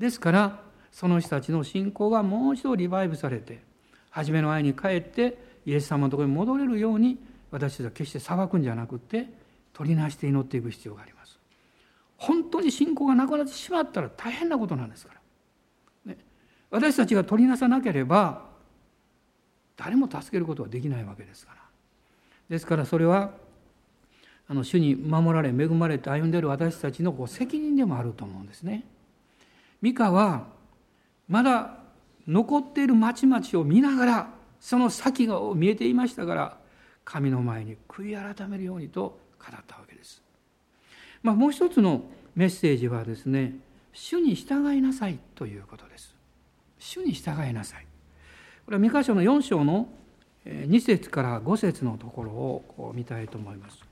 [0.00, 0.60] ですから
[0.90, 3.62] その人たちの信仰がもう一度リバイブされて
[4.08, 5.36] 初めの愛に帰って
[5.66, 7.18] イエス様のところに戻れるように
[7.50, 9.28] 私たちは決して裁くんじゃなくって
[9.74, 11.38] 取りなして祈っていく必要があります。
[12.16, 15.12] 本当に信仰がなくなってしまったら大変なことなんですか
[16.06, 16.18] ら、ね、
[16.70, 18.46] 私たちが取りなさなければ
[19.76, 21.60] 誰も助けることはできないわけですから。
[22.48, 23.32] ですからそれは
[24.48, 28.84] あの主に守られ恵まれて歩んでいる私たちのこう責任でもあると思うんですね。
[29.82, 30.46] ミカは
[31.28, 31.78] まだ
[32.26, 36.56] 残っている町々を見ながらその先が見えていましたから
[37.04, 40.22] 神の前に悔い改めるようにと語ったわけです。
[41.22, 42.02] まあ、もう一つの
[42.34, 43.54] メッセージはですね
[43.92, 46.14] 主に従いなさいということです。
[46.78, 47.86] 主に従いなさい。
[48.64, 49.88] これは三箇所の4章の
[50.46, 53.89] 2節から5節のところを見たいと思います。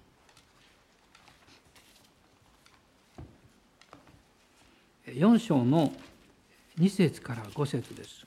[5.15, 5.93] 4章の
[6.79, 8.27] 2節から5節です。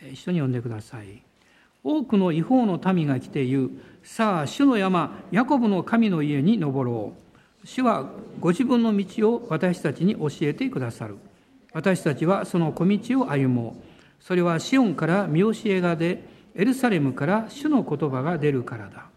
[0.00, 1.22] 一緒に読んでください。
[1.82, 3.70] 多くの違法の民が来て言う。
[4.02, 7.14] さあ、主の山、ヤコブの神の家に登ろ
[7.64, 7.66] う。
[7.66, 11.16] 主はご自分の道を私たちに教えてくださる。
[11.72, 14.24] 私たちはその小道を歩もう。
[14.24, 16.22] それはシオンから見教えが出、
[16.54, 19.07] エルサレムから主の言葉が出るからだ。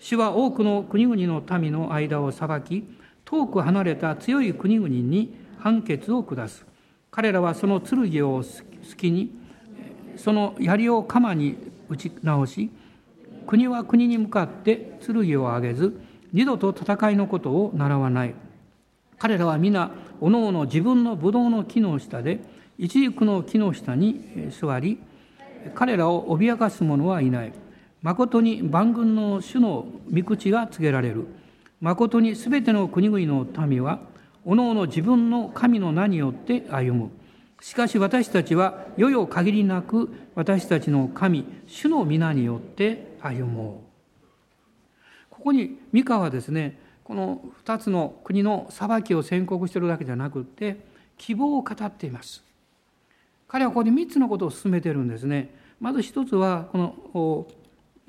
[0.00, 2.84] 主は多くの国々の民の間を裁き、
[3.24, 6.66] 遠く離れた強い国々に判決を下す。
[7.10, 9.30] 彼らはその剣を好きに、
[10.16, 11.56] その槍を鎌に
[11.88, 12.70] 打ち直し、
[13.46, 16.00] 国は国に向かって剣を上げず、
[16.32, 18.34] 二度と戦いのことを習わない。
[19.20, 22.40] 彼らは皆おのおの自分のブドウの木の下で
[22.78, 24.98] 一軸の木の下に座り
[25.74, 27.52] 彼らを脅かす者はいない
[28.02, 31.26] 誠に万軍の主の御口が告げられる。
[31.80, 34.00] 誠にすべての国々の民は
[34.44, 37.10] おのおの自分の神の名によって歩む。
[37.60, 43.90] しかし私たちは世々限りなく私たちの神主の皆によって歩もう。
[45.28, 50.80] ここに三河はですねこの2つの国の裁きを宣告しているだけじゃなくって
[51.18, 52.42] 希望を語っています。
[53.46, 55.54] 彼はここで3つのことを進めているんですね。
[55.80, 56.94] まず1つはこの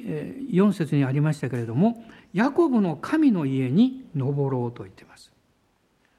[0.03, 5.31] 4節にありましたけれどもヤコブの神の家に登ろうと言っています。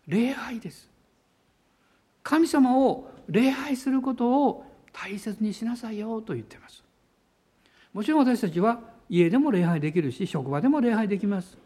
[0.06, 0.88] 礼拝です。
[2.22, 6.84] 神様を礼拝することを大切にしなさいよと言っています。
[7.92, 11.56] もちろん私たちは家でも礼拝できるし職場でも礼拝できます。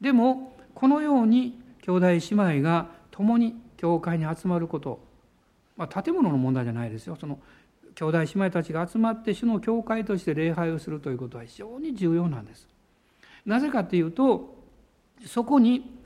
[0.00, 2.20] でもこのように兄弟姉
[2.58, 5.00] 妹が共に教会に集まること、
[5.76, 7.16] まあ、建物の問題じゃないですよ。
[7.18, 7.38] その
[7.96, 12.68] 兄弟姉妹たちが集まって主の教会として礼拝をするということは非常に重要なんです。
[13.44, 14.54] なぜかというと
[15.24, 15.98] そこに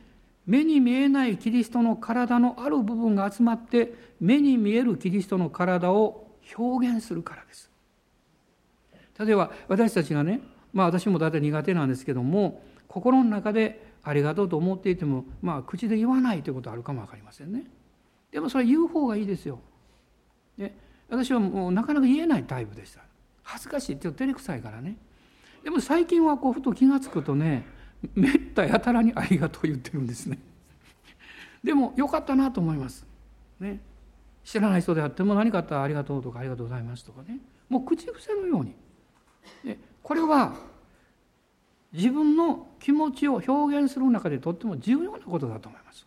[0.47, 7.71] 目に見えないキリストの体のある部分が集まって目に見えるキリストの体を表現するからです。
[9.19, 10.41] 例えば私たちがね
[10.73, 17.65] まあ私も大体苦手なんですけども心の中でありがとうと思っていてもまあ口で言わないということはあるかも分かりませんね
[18.31, 19.59] でもそれ言う方がいいですよ、
[21.11, 23.01] 私はもうなかなか言えないタイプでした。
[23.43, 24.97] 恥ずかしいって照れくさいからね。
[25.65, 27.67] でも最近はこうふと気が付くとね
[28.15, 30.39] めったやたらにありがとう言ってるんですね。
[31.63, 33.05] でもよかったなと思います。
[33.59, 33.81] ね。
[34.45, 37.39] 知らない人であっても何かあったらありがとうとかありがとうございますとかね。
[37.69, 38.75] もう口癖のように。
[39.65, 40.55] でこれは
[41.93, 46.07] 自分の気持ちを表現する中でとっても重要なことだと思います。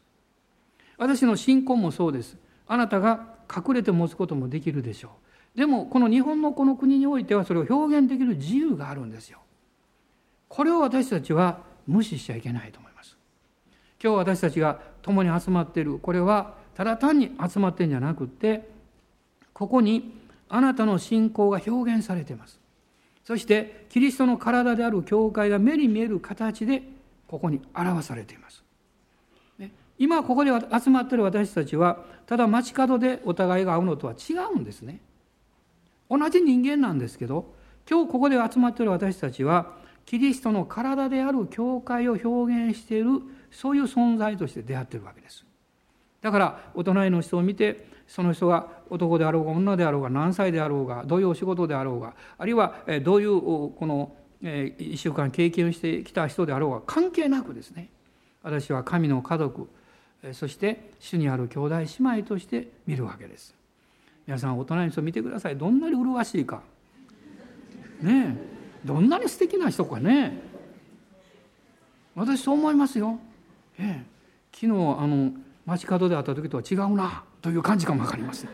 [0.98, 2.38] 私の信仰もそうです。
[2.68, 5.12] あなたが隠れて持つこともできるでしょ
[5.56, 5.58] う。
[5.58, 9.40] でもこの日本のこの国においてはそれを表現できる自由があるんですよ。
[10.48, 13.18] これを私たちは無視しちゃいけないと思います。
[14.02, 18.70] 今日私たちが共に集まっているこれはただ単に集まってるんじゃなくて
[19.54, 22.60] ここにあなたの信仰が表現されています。
[23.24, 26.84] そしてキリストの体である教会が目に見える形で
[27.28, 28.63] ここに表されています。
[30.00, 35.00] 今ここで集まっている私たちはただ街角でお互いが会うのとは違うんですね。
[36.10, 37.54] 同じ人間なんですけど
[37.90, 39.74] 今日ここで集まっている私たちは
[40.06, 43.22] キリストの体である教会を表現している
[43.52, 45.46] そういう存在として出会っているわけです。
[46.22, 57.90] だからお隣の人を見てその人が男であろうが女であろうが何歳であろうがどういうお仕事であろうがあるいはどういうこの1週間経験してきた人であろうが関係なくですね
[58.42, 59.70] 私は神の家族
[60.32, 63.54] そして主にある兄弟姉妹として見るわけです。
[64.26, 65.58] 皆さん大人の人見てください。
[65.58, 66.62] どんなに麗しいか。
[68.02, 68.88] ねえ。
[68.88, 70.40] どんなに素敵な人かね。
[72.16, 73.20] 私そう思いますよ、
[73.80, 74.06] ええ、
[74.54, 75.32] 昨日あの
[75.66, 78.50] 街角で会った時とは違うなという感じかも分かりません。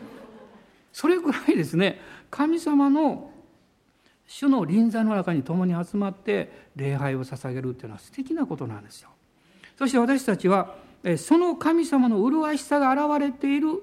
[0.92, 2.00] それぐらいですね。
[2.30, 3.30] 神様の
[4.26, 9.10] 主の臨在の中に共に集まって礼拝を捧げるっていうのは素敵なことなんですよ。
[9.76, 10.76] そして私たちは
[11.16, 13.82] その神様の麗しさが現れている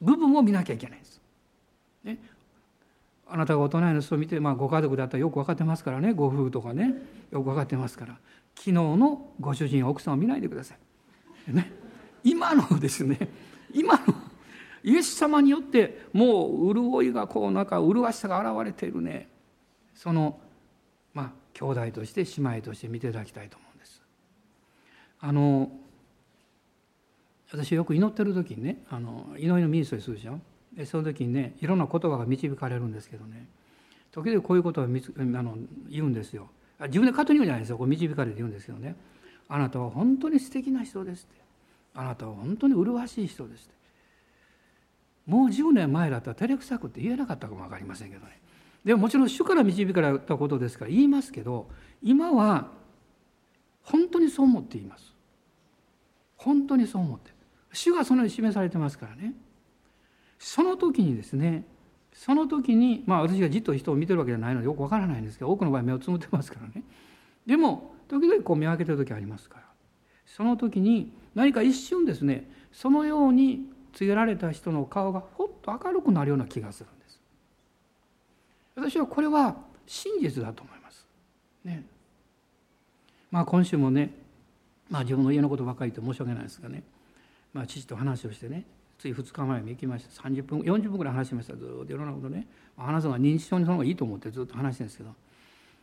[0.00, 1.20] 部分を見なきゃいけないんです、
[2.04, 2.18] ね、
[3.28, 6.12] あなたが大人の人を見て、まあ、ご家族だったらよく分かってますからね。
[6.12, 6.94] ご夫婦とかね。
[7.30, 8.18] よく分かってますから。
[8.56, 10.74] 昨日のご主人奥さんを見ないでくださ
[11.48, 11.72] い、ね、
[12.24, 13.28] 今のですね。
[13.72, 14.14] 今の。
[14.82, 19.28] イエス様によってもう潤いがこうなんか麗しさが現れているね。
[19.94, 20.40] その
[21.14, 24.02] まあ兄弟として姉妹として見ていただきたいと思うんです。
[25.20, 25.70] あの
[27.52, 30.38] 私よく祈ってる時にねあの祈りのミニストリーするでしょ？
[30.76, 33.46] でその時にねいろんな言葉が導かれるんですけどね。
[34.12, 35.56] 時々こういうことをあの
[35.88, 36.48] 言うんですよ。
[36.86, 37.78] 自分で勝手に言うんじゃないですよ。
[37.78, 38.96] こう導かれて言うんですけどね。
[39.48, 41.40] あなたは本当に素敵な人ですって。
[41.94, 43.74] あなたは本当に麗しい人ですって。
[45.26, 48.40] もう10年前だったら照れくさくって言えなかったかも分かりませんけどね。
[48.84, 51.68] でももちろん主から導かれたことですから言いますけど
[52.02, 52.68] 今は
[53.82, 55.14] 本当にそう思っています。
[56.36, 57.32] 本当にそう思って。
[57.72, 59.34] 主がそのように示されてますからね。
[60.38, 61.64] その時にですね
[62.12, 66.82] その時にまあ私がじっと人を見てるわけじゃないのでよくわからないんですけど多くの場合目をつむってますからね。
[67.46, 69.64] でも時々こう見分けてる時ありますから。
[70.26, 77.20] その時に何か一瞬ですねそのように告げられた人の顔がほっと明るくなるような気がするんです。
[78.76, 79.56] 私はこれは
[79.86, 81.06] 真実だと思います。
[81.64, 81.84] ね。
[83.30, 84.14] まあ今週もね
[84.88, 86.82] まあ自分の家のことばかり言って申し訳ないですがね。
[87.52, 88.64] まあ父と話をしてね
[88.98, 90.22] つい2日前に行きました。
[90.28, 91.56] 30分40分ぐらい話しました。
[91.56, 92.46] ずっといろんなことね。
[92.76, 95.14] 話すのが認知症にその方がいいと思ってずっと話してるんですけど。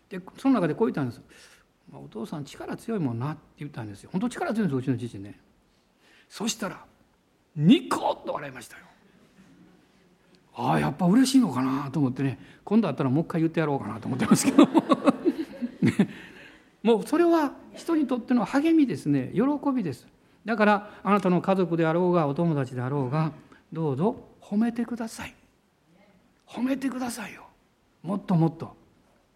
[0.09, 1.21] でその中でこう言ったんです。
[1.91, 4.09] まあ、お父さん力強いもんなって言ったんですよ。
[4.11, 5.39] 本当力強いんですうちの父ね。
[6.29, 6.85] そしたら
[7.55, 8.83] ニコッと笑いましたよ。
[10.53, 12.39] ああやっぱ嬉しいのかなと思ってね。
[12.63, 14.65] 今度あったらもう一回言ってやろうかなと思ってますけど、
[15.81, 16.09] ね、
[16.83, 19.31] もうそれは人にとっての励みですね。
[19.33, 19.41] 喜
[19.73, 20.07] びです。
[20.47, 23.33] だからあなたの家族であろうがお友達であろうが
[23.73, 25.35] どうぞ褒めてください。
[26.47, 27.43] 褒めてくださいよ。
[28.01, 28.73] もっともっと、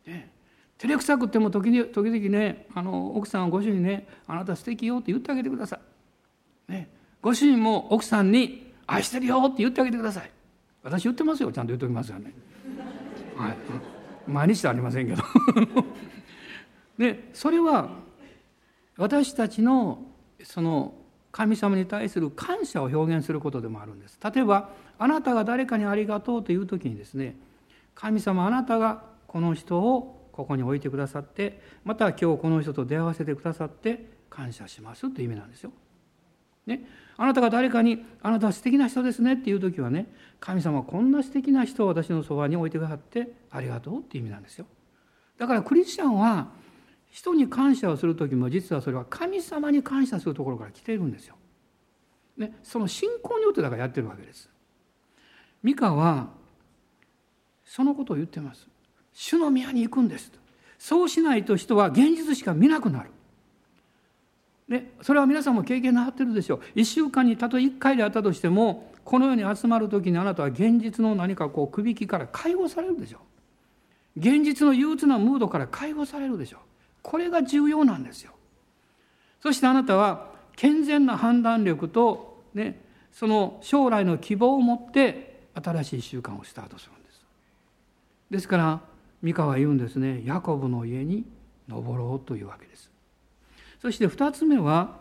[0.06, 0.32] ね、
[0.78, 5.80] 照れくさくても時に時々ねあの奥さんご主人ねあなた素敵よって言ってあげてくださ
[6.70, 6.90] い、ね、
[7.22, 10.32] ご主人も奥さんに愛してるよって言ってあげてください。
[10.82, 11.52] 私言ってますよ。
[11.52, 12.34] ちゃんと言っておきますよね。
[13.36, 13.58] はい。
[14.26, 15.24] 毎日ではありませんけど。
[16.98, 17.90] で それは
[18.96, 20.06] 私たちの
[20.44, 20.94] その
[21.32, 24.70] 神様に対する感謝を表現することでもあるんです例えば
[25.00, 27.36] あなたが誰かにありがとうという時にですね
[27.96, 35.72] 神様あなたがこの人をここに置いてくださってまた今日この人と出会わせてくださって感謝しますという意味なんですよ。
[36.66, 44.66] ね、あなたが誰かに「あなたは素敵な人ですね」っていう時はね神様はこんな素敵な人を私のそばに置いてくださってありがとうっていう意味なんですよ。
[45.38, 46.52] だからクリスチャンは
[47.12, 51.36] 人に感謝をする時も実はそれは神様に感謝するところから来ているんですよ。
[52.38, 54.50] ね、その信仰によってだからやってるわけです。
[55.62, 56.30] ミカは
[57.66, 58.68] そのことを言ってます。
[59.14, 60.32] 主の宮に行くんです
[60.80, 63.12] そうしないと人は現実しか見なくなる。
[64.70, 66.80] ね、それは皆さんも経験なってるでしょう。
[66.80, 73.20] 1週間にたとえ1回であったとしてもこのように集まる時にあなたは現実の何かこうくびきから解放されるでしょ
[74.16, 74.20] う。
[74.20, 76.71] 現実の憂鬱なムードから解放されるでしょう。
[77.02, 78.32] これが重要なんですよ。
[79.42, 82.80] そしてあなたは健全な判断力と、ね、
[83.12, 87.26] その将来の希望を持って新しい習慣をスタートするんです。
[88.30, 88.82] ですから
[89.22, 91.26] 三河は言うんですねヤコブの家に
[91.68, 92.90] 登ろうというわけです。
[93.82, 95.00] そして2つ目は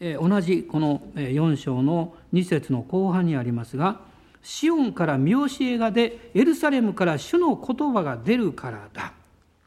[0.00, 4.00] 同じこの4章の2節の後半にありますが
[4.42, 9.12] 「シオンから見教えが出エルサレムから主の言葉が出るからだ」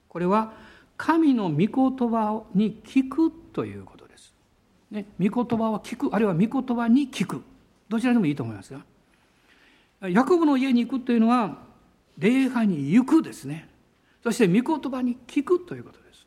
[0.09, 0.53] これは
[0.97, 1.67] 神の御言
[2.09, 4.33] 葉に聞くということです。
[4.91, 7.43] ね、御言葉は聞くあるいは御言葉に聞く。
[7.89, 10.09] どちらでもいいと思いますが。
[10.09, 11.57] ヤコブの家に行くというのは
[12.17, 13.69] 礼拝に行くですね。
[14.23, 16.25] そして御言葉に聞くということです。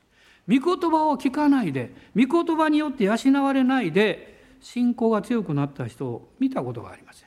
[0.48, 7.25] 御言葉を聞かないで御言葉によって養われないで信仰が強くなった人を見たことがありません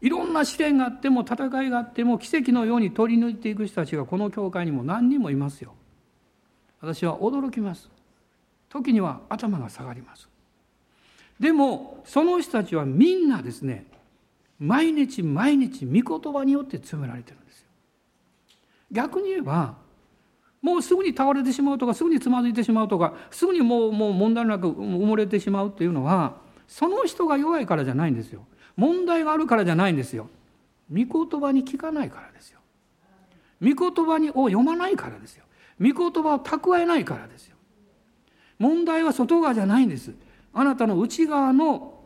[0.00, 5.74] いろんな試練があっても戦いがあっても奇跡のように取り抜いていく人たちがこの教会にも何人もいますよ。
[6.80, 7.88] 私は驚きます。
[8.68, 10.28] 時には頭が下がります。
[11.40, 13.86] でもその人たちはみんなですね
[14.58, 17.66] 毎日毎日御言葉によって詰められてるんですよ。
[18.92, 19.74] 逆に言えば
[20.62, 26.36] もうすぐに倒れてしまうとかすぐにつまずいてしまうとかすぐにもうもう問題なく埋もれてしまうっていうのは
[26.66, 28.46] その人が弱いからじゃないんですよ。
[28.76, 30.28] 問題があるからじゃないんですよ。
[30.90, 32.60] 御言葉に聞かないからですよ。
[33.60, 35.44] 御言葉にを読まないからですよ。
[35.80, 37.56] 御言葉を蓄えないからですよ。
[38.58, 40.14] 問題は外側じゃないんです。
[40.52, 42.04] あなたの内側の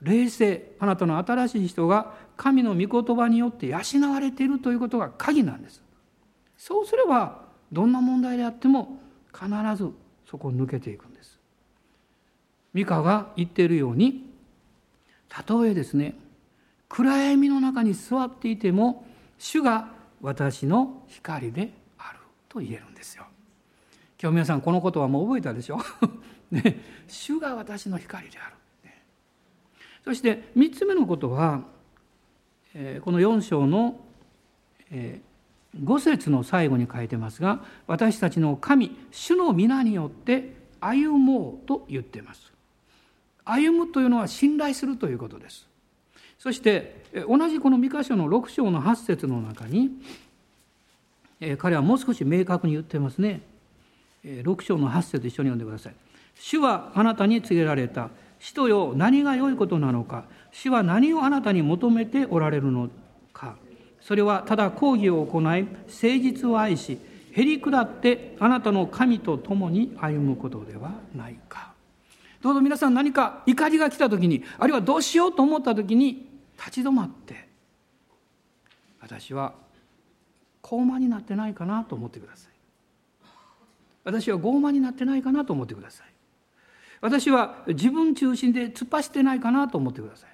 [0.00, 3.78] 霊性、あなたの新しい人が神の御言葉によって養
[4.10, 5.82] われているということが鍵なんです。
[6.56, 7.42] そうすれば
[7.72, 8.98] どんな問題であっても
[9.32, 9.90] 必ず
[10.28, 11.38] そこを抜けていくんです。
[12.72, 14.33] ミカが言っているように
[15.34, 16.14] たとえですね。
[16.88, 19.04] 暗闇の中に座っていても
[19.36, 19.88] 主が
[20.22, 23.26] 私の光であると言えるんですよ。
[24.22, 25.80] 今日皆さんこのことはもう覚えたでしょ？
[26.52, 28.54] ね、主が私の光である、
[30.04, 31.64] そして3つ目のことは、
[32.74, 33.98] え、この4章の、
[34.92, 35.20] え、
[35.82, 42.53] 5節の最後に書いてますが私たちの神主の皆によって歩もうと言ってます。
[43.44, 45.66] 歩むというのは信頼するということです。
[46.38, 49.90] そして同じこの三箇所の6章の8節の中に
[51.58, 53.40] 彼はもう少し明確に言ってますね。
[54.24, 55.94] 6章の8節一緒に読んでください。
[56.36, 58.10] 主はあなたに告げられた。
[58.38, 60.24] 人よ何が良いことなのか。
[60.52, 62.88] 主は何をあなたに求めておられるの
[63.32, 63.56] か。
[64.00, 66.98] それはただ講義を行い、誠実を愛し、
[67.32, 71.73] へり下ってあなたの神と共に歩むことではないか。
[72.44, 76.28] どうぞ皆さん何か怒りが来た時にあるいはどうしようと思った時に
[76.58, 77.48] 立ち止まって
[79.00, 79.54] 私は
[80.60, 82.52] 高慢になってないかなと思ってください。
[84.04, 86.06] 私は傲慢になってないかなと思ってください。
[87.00, 90.30] 私は自分中心で突っ走ってないかなと思ってください。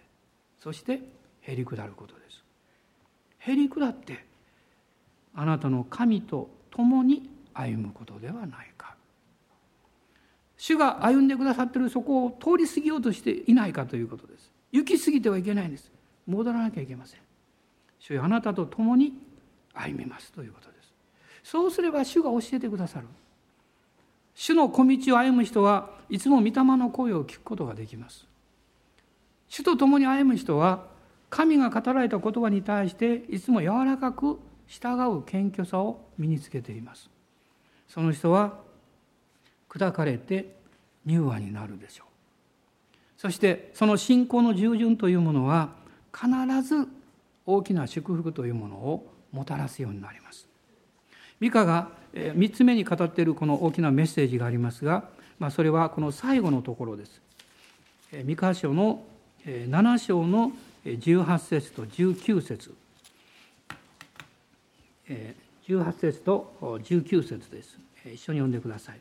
[0.59, 1.01] そして
[1.43, 2.43] へり下ることです。
[3.39, 4.25] へり下って
[5.35, 8.97] あなたの神と共に歩むことではないか。
[10.61, 14.53] 主が歩んでくださっているそこを通り過ぎようとしていないかということです。
[14.73, 15.91] 行き過ぎてはいけないんです。
[16.27, 17.21] 戻らなきゃいけません。
[17.99, 19.15] 主よあなたと共に
[19.73, 20.93] 歩みますということです。
[21.45, 23.07] そうすれば主が教えてくださる。
[24.35, 28.27] 主の小道を歩む人はいつも御霊の声を聞くことができます。
[29.49, 30.85] 主と共に歩む人は
[31.31, 37.09] 神が語られた言葉に対していつも柔らかく従う謙虚さを身につけています。
[37.89, 38.69] その人は
[39.71, 40.57] 砕かれて
[41.07, 42.07] 柔和になるでしょう。
[43.17, 45.71] そしてその信仰の従順というものは
[46.13, 46.29] 必
[46.63, 46.89] ず
[47.47, 50.49] 大きな祝福というものをもたらすようになります。
[51.39, 55.05] ミカが3つ目に語っているこの大きなメッセージがありますが、
[55.39, 57.23] まあ、それはこの最後のところです。
[58.25, 59.05] ミカ書の
[59.47, 60.53] 7章の
[60.85, 62.75] 18節と19節。
[65.67, 67.79] 18節と19節です。
[68.05, 69.01] 一緒に読んでください。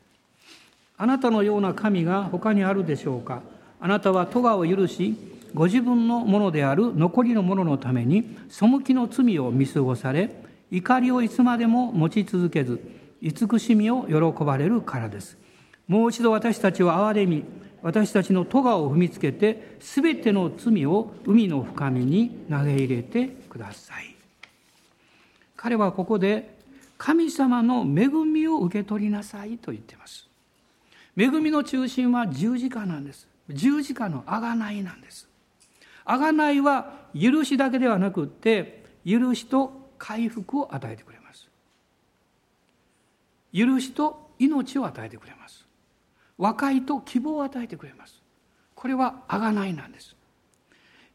[1.02, 3.42] あなたのような神が他にあるでしょうか？
[3.80, 5.16] あなたは咎を許し
[5.54, 10.30] ご自分のものである残りのもののために背きの罪を見過ごされ
[10.70, 12.82] 怒りをいつまでも持ち続けず
[13.22, 15.38] 慈しみを喜ばれるからです。
[15.88, 17.46] もう一度私たちを憐れみ
[17.82, 24.16] 私たちの咎を踏みつけて全ての罪を海の深みに投げ入れてください。
[25.56, 26.58] 彼はここで
[26.98, 30.29] 神様の恵みを受け取りなさいと言っています。
[31.20, 33.28] 恵みの中心は十字架なんです。
[33.50, 35.28] 十字架の贖いなんです。
[36.06, 41.50] 贖いは許しだけではなくって許しと回復を与えてくれます。
[43.54, 45.68] 許しと命を与えてくれます。
[46.38, 48.24] 和解と希望を与えてくれます。
[48.74, 50.16] これは贖いなんです。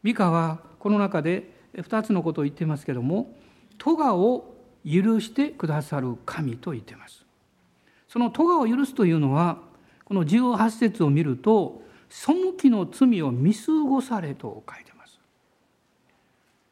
[0.03, 3.33] ミカはこの中で2つのことを言っていますけども
[3.79, 7.25] 咎を許してくださる神と言っています。
[8.07, 9.64] その咎を許すというのは
[10.05, 15.19] この18節を見ると背きの罪を見過ごされと書いてます。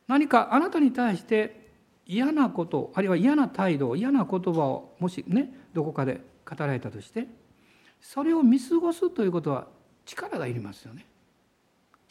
[0.07, 1.69] 何かあなたに対して
[2.05, 7.27] 嫌なことあるいは嫌な態度嫌な言葉をもしねどこかで語られたとして
[8.01, 9.67] それを見過ごすということは
[10.05, 11.05] 力がいりますよね。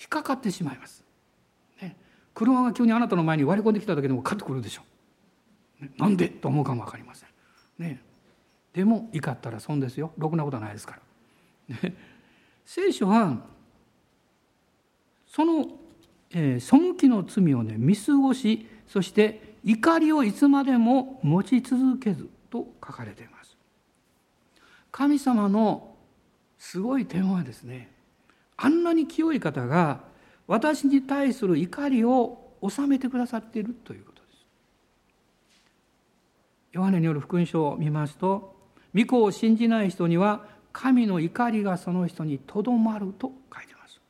[0.01, 1.05] 引っかかってしまいます、
[1.81, 1.97] ね、
[2.35, 4.83] 車が急にあなたの前に割り込んできただけでもカッとくるでしょ。
[5.81, 6.29] う、ね、なんで？
[6.29, 7.29] と思うかも分かりません、
[7.79, 8.03] ね、
[8.73, 10.13] でも怒ったら損ですよ。
[10.17, 11.01] ろくなことはないですから、
[11.69, 11.97] ね、
[12.65, 13.47] 聖書は
[15.27, 15.79] その、
[16.31, 23.57] えー、背きの罪をね見過ごしそして怒りをいつまでも持ち続けずと書かれています
[24.91, 25.97] 神様の
[26.59, 27.91] すごい点はですね
[28.57, 30.01] あんなに清い方が
[30.47, 34.47] 私に対する怒りを収めてくださっているということです。
[36.73, 38.55] ヨハネによる福音書を見ますと
[38.95, 44.01] 御子を信じない人には神の怒りがその人にとどまると書いてます。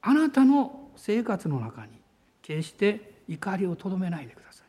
[0.00, 1.92] あなたの生活の中に
[2.42, 4.66] 決して怒りをとどめないでください。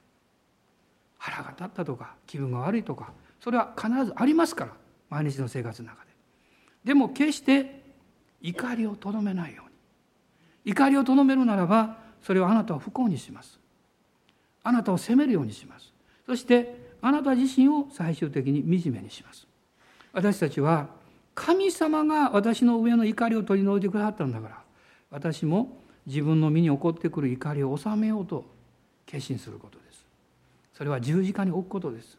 [1.17, 3.11] 腹が立ったとか気分が悪いとか
[3.41, 4.71] それは必ずありますから
[5.09, 6.11] 毎日の生活の中で。
[6.83, 7.81] でも決して
[8.41, 10.71] 怒りをとどめないように。
[10.71, 13.59] 怒りをとどめるならばそれはあなたを不幸にします。
[14.63, 15.91] あなたを責めるようにします。
[16.25, 19.45] そしてあなた自身を最終的に惨めにします。
[20.13, 20.87] 私たちは
[21.35, 24.61] 神様が私の上の怒りを取り除いてくださったんだから
[25.09, 28.45] 私も自分の身に起こってくる怒りを収めようと
[29.05, 30.05] 決心することです。
[30.73, 32.17] それは十字架に置くことです。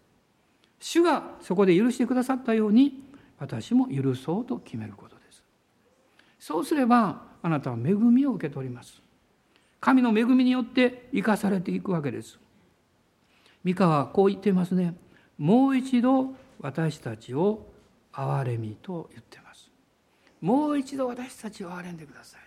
[0.80, 3.04] 主がそこで許してくださったように
[3.38, 5.42] 私も許そうと決めることです。
[6.38, 9.00] そうすればあなたは恵みを受け取ります。
[9.80, 12.38] 神の恵みによって生かされていくわけです。
[13.62, 14.94] ミカはこう言っていますね。
[15.36, 17.73] もう一度私たちを
[18.14, 19.70] 憐れみと言ってます。
[20.40, 22.40] もう一度私たちを憐れんでください。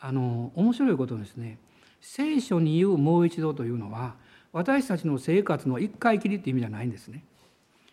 [0.00, 1.58] あの面白いことですね。
[2.00, 4.14] 聖書に言うもう一度というのは
[4.52, 7.24] 私たちの生活の一回きりって意味じゃないんですね。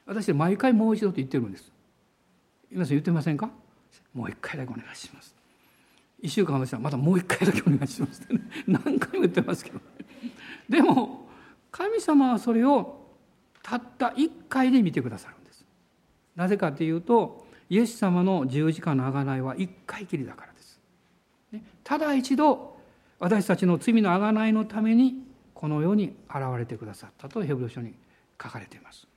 [0.05, 1.71] 私は毎回もう一度と言ってるんです。
[2.71, 3.49] 皆さん言ってませんか？
[4.13, 5.35] もう一回だけお願いします。
[6.21, 8.41] 一週間の人はまたもう一回だけお願いしますってね。
[8.67, 9.79] 何回も言ってますけど、
[10.69, 11.27] でも
[11.71, 13.07] 神様はそれを
[13.61, 15.35] たった一回で見てくださる。
[16.35, 20.79] なぜかというとイエス様の十字架の贖いは一回きりだからです、
[21.83, 22.77] ただ一度
[23.19, 25.23] 私たちの罪の贖いのために
[25.53, 27.93] この世に現れてくださったとヘブル書に
[28.41, 29.07] 書かれています。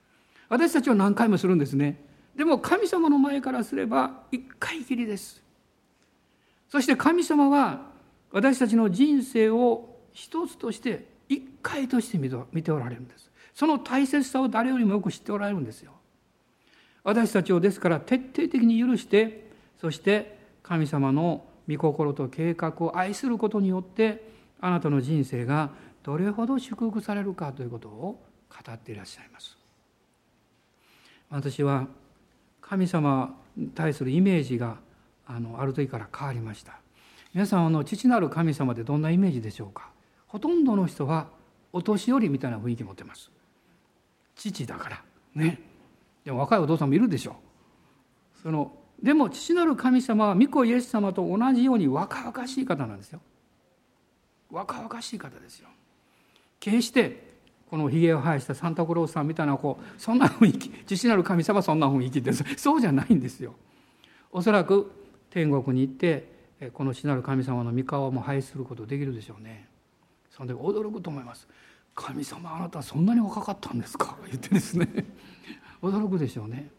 [0.49, 2.01] 私たちは何回もするんですね。
[2.37, 5.43] でも神様の前からすれば一回きりです。
[6.69, 7.91] そして神様は
[8.31, 13.31] 私たちの人生を一つとして一回として見ておられるんです。
[13.55, 15.93] その大切さを誰よりもよく知っておられるんですよ。
[17.07, 19.49] 私たちをですから徹底的に許して
[19.81, 24.29] そして神様の御心と計画を愛することによって
[24.61, 25.71] あなたの人生が
[26.03, 29.57] どれほど祝福されるかということを語っていらっしゃいます。
[31.31, 31.87] 私は
[32.61, 34.79] 神様に対するイメージが
[35.29, 36.81] あのある時から変わりました。
[37.35, 39.91] 皆さんあの父なる神様ってどんなイメージでしょうか？
[40.27, 41.29] ほとんどの人は
[41.73, 43.31] お年寄りみたいな雰囲気持ってます。
[44.35, 45.03] 父だから。
[45.37, 45.76] ね。
[46.27, 47.37] でも若いお父さんもいるでしょ
[48.39, 48.73] うその
[49.03, 53.21] でも父なる神様は御子イエス様と同じように若々しい方なんですよ
[54.51, 55.69] 若々しい方ですよ
[56.61, 57.25] 決して
[57.71, 63.55] このひげを生やしたサンタクロースさんみたいなこうそんな雰囲気父なる神様そんな雰囲気ですそうじゃないんですよ。
[64.33, 64.91] おそらく
[65.31, 69.69] 天国に行ってこの父なる神様の御顔も拝することできるでしょうね。
[70.31, 71.49] その時驚くと思います。
[71.95, 74.17] 神様あなたそんなに若かったんですか？
[74.27, 74.89] 言ってですね
[75.83, 76.71] 驚くでしょうね。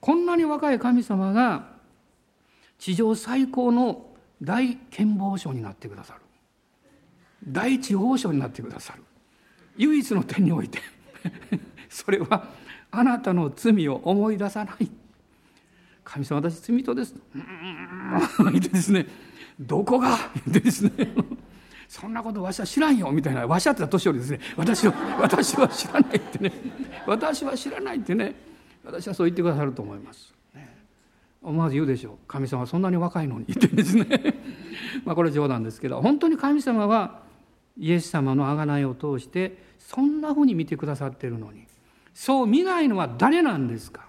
[0.00, 1.72] こんなに若い神様が
[2.78, 4.06] 地上最高の
[4.42, 6.20] 大健忘症になってくださる。
[7.46, 9.02] 大地方症になってくださる。
[9.76, 10.78] 唯一の点において。
[11.88, 12.48] それは
[12.90, 14.90] あなたの罪を思い出さない。
[16.04, 17.14] 神様私罪人です。
[17.34, 18.52] うん。
[18.52, 19.06] 言ってですね。
[19.58, 20.16] どこが？
[20.48, 20.90] ですね。
[21.90, 24.38] そんなことわしは知らんよみたいなわしゃってた年寄りですね。
[24.56, 26.52] 私は私は知らないってね。
[27.04, 28.32] 私は知らないってね。
[28.84, 30.68] 私はそう言ってくださると思います、ね、
[31.42, 32.16] 思わず言うでしょう。
[32.28, 34.06] 神様はそんなに若いのに言ってですね。
[35.04, 37.22] まあこれ冗談ですけど本当に神様は
[37.76, 41.66] イエス様の贖いを通してそんなふうに見てくださっているのに
[42.14, 44.06] そう見ないのは誰なんですか？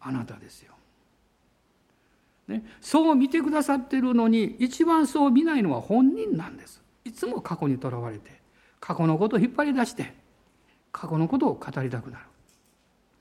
[0.00, 0.72] あなたですよ。
[2.48, 6.79] ね、そう見てくださっているのに一番そう見ないのは本人なんです。
[7.04, 8.40] いつも過去にとらわれて
[8.80, 10.14] 過去のことを引っ張り出して
[10.92, 12.24] 過去のことを語りたくなる。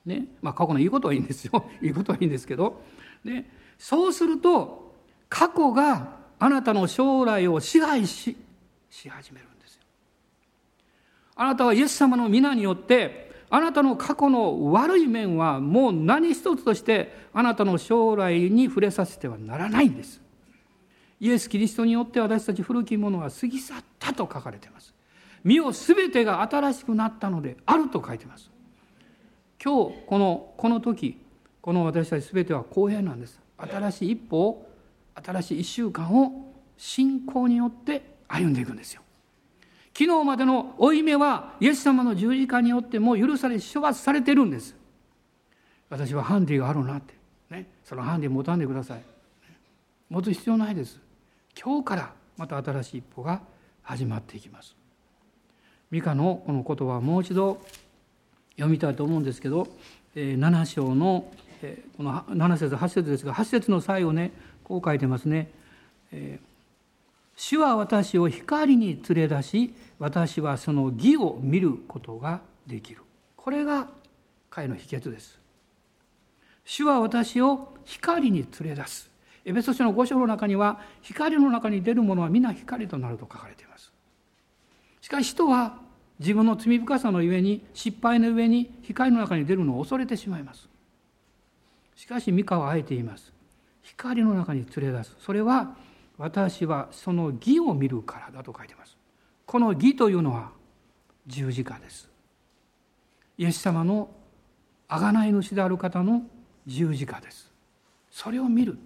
[0.05, 2.82] ねまあ、過去のいいことはいいんですよ いいことはいいんですけど、
[3.23, 4.95] ね、そうすると
[5.27, 8.38] 過去があなたの将来を支配し
[8.89, 9.82] し始めるんですよ。
[11.36, 20.21] あなたはイエス様の皆によってあなたの過去の悪い面はもう何一つとしてあなたの将来に触れさせてはならないんです。
[21.20, 24.93] イエス・キリストによって私たち古きものは過ぎ去ったと書かれています。
[25.43, 28.49] 身を全てが新しくなったのであると書いています。
[29.63, 31.20] 今日このこの時
[31.61, 33.39] この私たち全ては公平なんです。
[33.57, 34.72] 新しい一歩を
[35.15, 39.01] 新しい一週間を信仰によって歩んでいくんですよ。
[39.93, 44.76] 昨日までの負い目はイエス様の十字架によってもう許され処罰されてるんです。
[45.89, 47.15] 私はハンディがあるなって。
[47.49, 47.67] ね。
[47.84, 49.03] そのハンディ持たんでください。
[50.09, 50.99] 持つ必要ないです。
[51.62, 53.41] 今日からまた新しい一歩が
[53.82, 54.76] 始まっていきます。
[55.91, 57.62] ミカのこの言葉をもう一度
[58.51, 59.68] 読みたいと思うんですけど、
[60.16, 61.32] 7章の
[61.97, 64.32] この7節8節ですが8節の最後ね
[64.64, 65.51] こう書いてますね。
[67.36, 73.01] 主は私を光に連れ出し私はその義を見ることができる
[73.38, 73.88] これが
[74.49, 75.39] 彼の秘訣です
[76.66, 79.09] 主は私を光に連れ出す
[79.46, 83.92] エベソ書の5章の中には光の中に出るものは皆光となると書かれています。
[85.02, 85.78] しかし人は
[86.20, 90.68] 自分の罪深さのゆえに失敗の上に光の中に出るのを恐れてしまいます。
[91.96, 93.34] しかしミカはあえて言います。
[93.82, 95.16] 光の中に連れ出す。
[95.20, 95.76] それは
[96.18, 98.98] 私はその義を見るからだと書いてます。
[99.46, 100.52] この義というのは
[101.26, 102.10] 十字架です。
[103.38, 104.10] イエス様の
[104.90, 106.24] 贖い主である方の
[106.68, 107.52] 十字架です。
[108.12, 108.78] それを見る。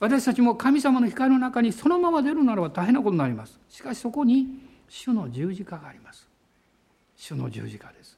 [0.00, 3.58] 私たちも神様の光の中にそのまま出るならば大変なことになります。
[3.68, 4.46] しかしそこに
[4.88, 6.26] 主の十字架があります。
[7.16, 8.16] 主の十字架です。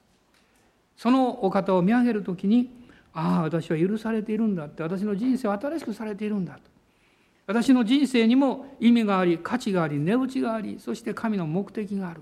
[0.96, 2.70] そのお方を見上げる時に
[3.14, 4.82] ああ私は許されているんだって。
[4.82, 6.60] 私の人生は新しくされているんだと。
[7.50, 12.20] 私の人生にも意味があり価値があり値打ちがありそして神の目的がある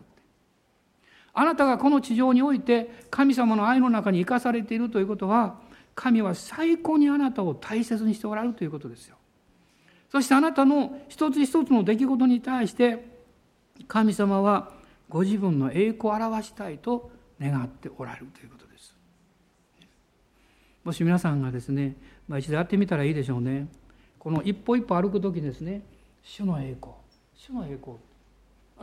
[1.34, 5.56] あなたがこの地上において神様の愛の中に生かされているということは
[5.94, 9.17] 神は最高にあなたを大切にしておられるということですよ。
[10.10, 13.04] そしてあなたの一つ一つの出来事に対して
[13.86, 14.72] 神様は
[15.08, 18.96] ご自分の栄光を表したいと願っておられるということです。
[20.84, 21.96] もし皆さんがですね、
[22.26, 23.68] まあ、一度やってみたらいいでしょうね。
[24.18, 25.82] この一歩一歩歩く時ですね
[26.22, 26.94] 主の栄光
[27.34, 27.96] 主の栄光。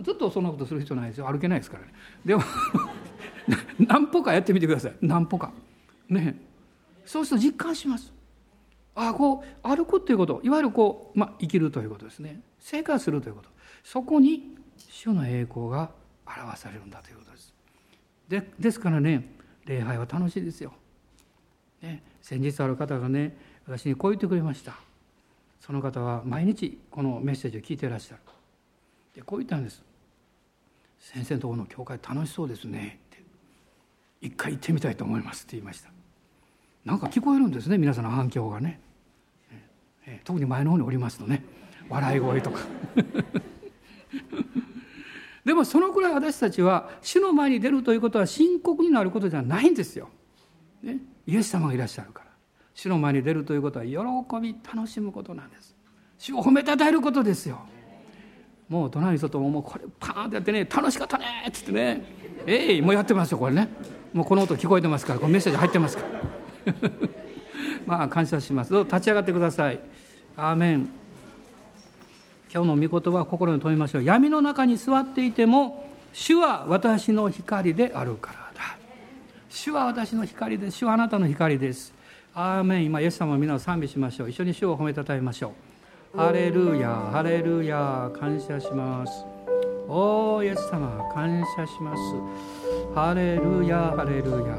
[0.03, 1.25] ずっとそんなことする必要ないですよ。
[1.25, 1.93] 歩けないですからね。
[2.25, 2.43] でも
[3.79, 4.95] 何歩かやってみてください。
[5.01, 5.51] 何歩か。
[6.09, 6.39] ね。
[7.05, 8.13] そうすると実感します。
[8.95, 10.39] あこう歩くということ。
[10.43, 12.39] いわゆるこう、まあ、生きるということですね。
[12.59, 13.49] 生活するということ。
[13.83, 15.91] そこに主の栄光が
[16.25, 17.53] 表されるんだということです。
[18.27, 19.35] でですからね
[19.65, 20.73] 礼拝は楽しいですよ、
[21.81, 23.37] ね、先日ある方がね
[23.67, 24.75] 私にこう言ってくれました。
[25.59, 28.21] その方は毎日このメッセージを聞いていらっしゃる。
[29.15, 29.83] でこう言ったんです
[30.99, 33.23] 「先生のところの教会楽しそうですね」って
[34.21, 35.89] 「一回行ってみたいと思います」って言いました。
[36.83, 38.79] なんか聞こえるんですね皆さんの反響がね、
[40.23, 41.43] 特に前の方におりますとね
[41.89, 42.59] 笑い声とか。
[45.43, 50.09] でもそのくらい私たちは主の前に出るということは深刻になることじゃないんですよ、
[50.81, 50.97] ね、
[51.27, 52.25] イエス様がいらっしゃるから。
[52.73, 53.93] 主の前に出るということは喜
[54.41, 55.75] び楽しむことなんです。
[56.17, 57.59] 主を褒めたたえることですよ。
[58.67, 62.03] もう隣の人ともうこれパーンってやってね楽しかったねっつってね。
[62.45, 63.69] えいもうやってますよこれね。
[64.13, 67.15] もうこの音聞こえてますからこのメッセージ入ってますから。
[67.85, 68.71] まあ感謝します。
[68.71, 69.79] どうぞ立ち上がってください。
[70.37, 70.89] アーメン。
[72.53, 74.03] 今日の御言葉は心に留めましょう。
[74.03, 78.77] 闇の中に座っていても主は私の光であるからだ。
[79.49, 80.77] 主は私の光です。
[80.77, 81.93] 主はあなたの光です。
[82.33, 82.85] アーメン。
[82.85, 84.29] 今イエス様を皆を賛美しましょう。
[84.29, 85.53] 一緒に主を褒めたたえましょ
[86.13, 86.17] う。
[86.17, 89.25] ハレルヤハレルヤ感謝します。
[89.87, 92.01] おーイエス様感謝します。
[92.95, 94.55] ハレルヤハレルヤ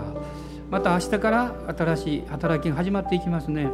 [0.71, 3.69] また明日から新しい働きが始まっていきますね。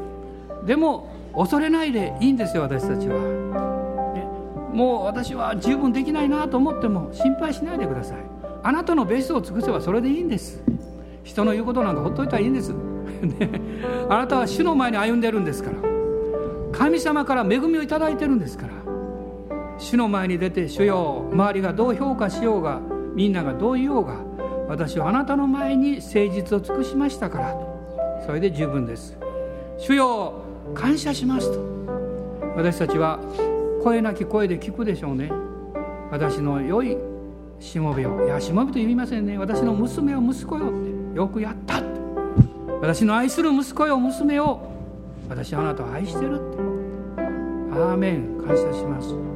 [0.65, 3.19] でも恐れないでいいんですよ私たちは、
[4.15, 8.19] ね、もう私は十分できないなと思っても心配しないでください。
[8.65, 10.63] あなたのベストを尽くせばそれでいいんです。
[11.25, 12.73] 人の言うことなんかほっといたらいいんです、
[13.23, 13.51] ね、
[14.09, 15.77] あなたは主の前に歩んでるんですから。
[16.73, 18.73] 神様から恵みをいいてるんですから。
[19.79, 22.81] 主の前に出て主よ周りがどう評価しようが
[23.15, 24.15] みんながどう言おうが
[24.69, 27.57] 私はあなたの前に誠実を尽くしましたから。
[28.25, 29.17] それで十分です。
[29.79, 30.35] 主よ
[30.75, 31.61] 感謝しますと。
[32.57, 33.19] 私たちは
[33.83, 35.31] 声なき声で聞くでしょうね。
[36.11, 36.97] 私の良い
[37.59, 39.39] しもべをいやしもべと言いませんね。
[39.39, 40.69] 私の娘を息子よっ
[41.13, 41.83] てよくやった
[42.81, 44.61] 私の愛する息子よ娘を
[45.29, 46.63] 私あなたを愛してるって。
[47.73, 49.32] アーメン感謝します。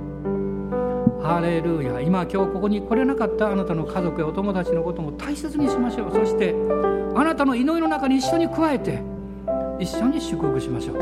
[1.22, 2.00] ハレルヤ。
[2.00, 6.12] 今今日ここに来れなかったあなたの家族やお友達のことも大切にしましょう。
[6.12, 6.54] そして
[7.14, 9.02] あなたの祈りの中に一緒に加えて
[9.80, 10.96] 一緒に祝福しましょう。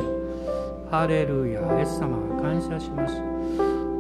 [0.91, 1.61] ハレルヤ。
[1.79, 3.21] イエス様は感謝します。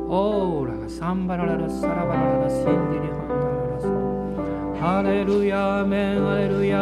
[0.08, 6.78] オーラがサンバラララサラバラララシンディリハンダララハレルヤメンハレルヤ。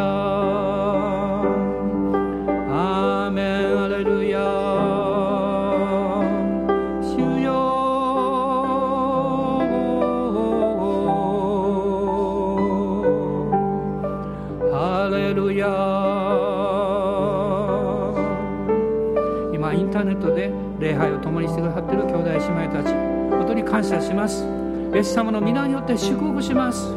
[21.03, 24.45] 拝を共にしてくださっている兄弟姉妹たち本当に感謝します。
[24.93, 26.91] イエス様の皆によって祝福します。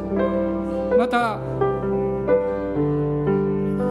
[0.98, 1.38] また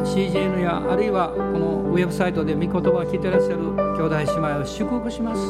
[0.05, 3.57] CGN やあるいはこのウェブサイトで御言葉を聞いてらっしゃる
[3.97, 5.41] 兄弟姉妹を祝福します。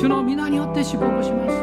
[0.00, 1.54] 主の皆によって祝福します。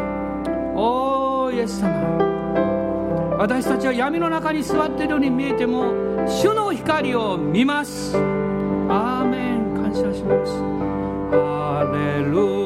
[0.75, 3.37] おーイエス様。
[3.39, 5.91] 私たちは闇の中に座っているように見えても
[6.27, 8.15] 主の光を見ます。
[8.87, 9.61] アーメン。
[9.75, 10.70] 感謝します。
[12.21, 12.61] ハ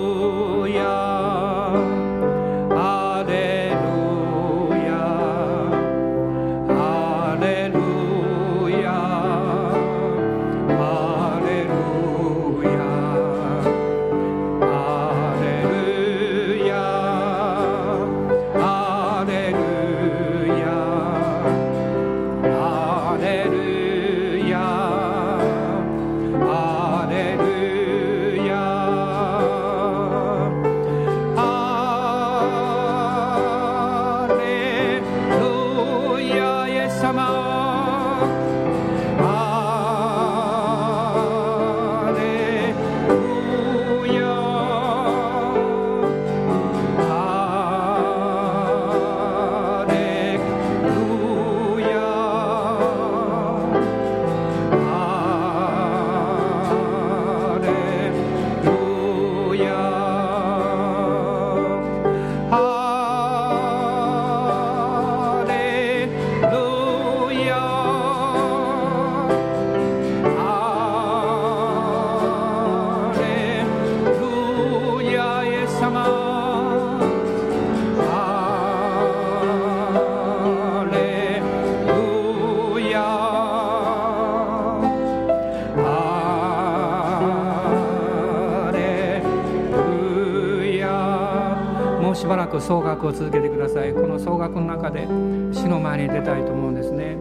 [93.07, 93.93] を続けてください。
[93.93, 95.07] この総額の中で
[95.51, 97.17] 死の前に出たいと思うんですね。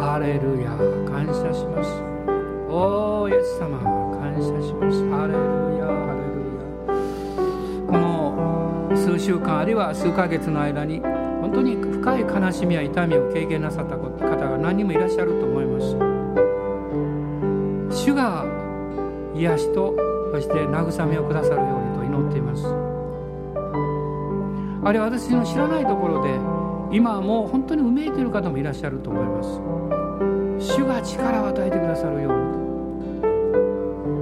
[0.00, 0.70] ハレルヤ
[1.10, 1.90] 感謝します。
[2.68, 3.78] おーイエス様。
[4.18, 5.10] 感謝します。
[5.10, 5.38] ハレル
[5.78, 6.68] ヤハレルヤ
[7.86, 11.00] この数週間あるいは数ヶ月の間に
[11.40, 15.96] 本当に深い悲しみや痛みを経験なさった方が何人もいらっしゃると思います。
[18.04, 18.44] 主が
[19.34, 19.94] 癒しと
[20.32, 21.56] そして慰めをくださる
[24.84, 26.28] あるいは私の知らないところで
[26.94, 29.60] 今はもう本当にうめいている方もいらっしゃると思います。
[30.76, 32.32] 主が力を与えてくださるよう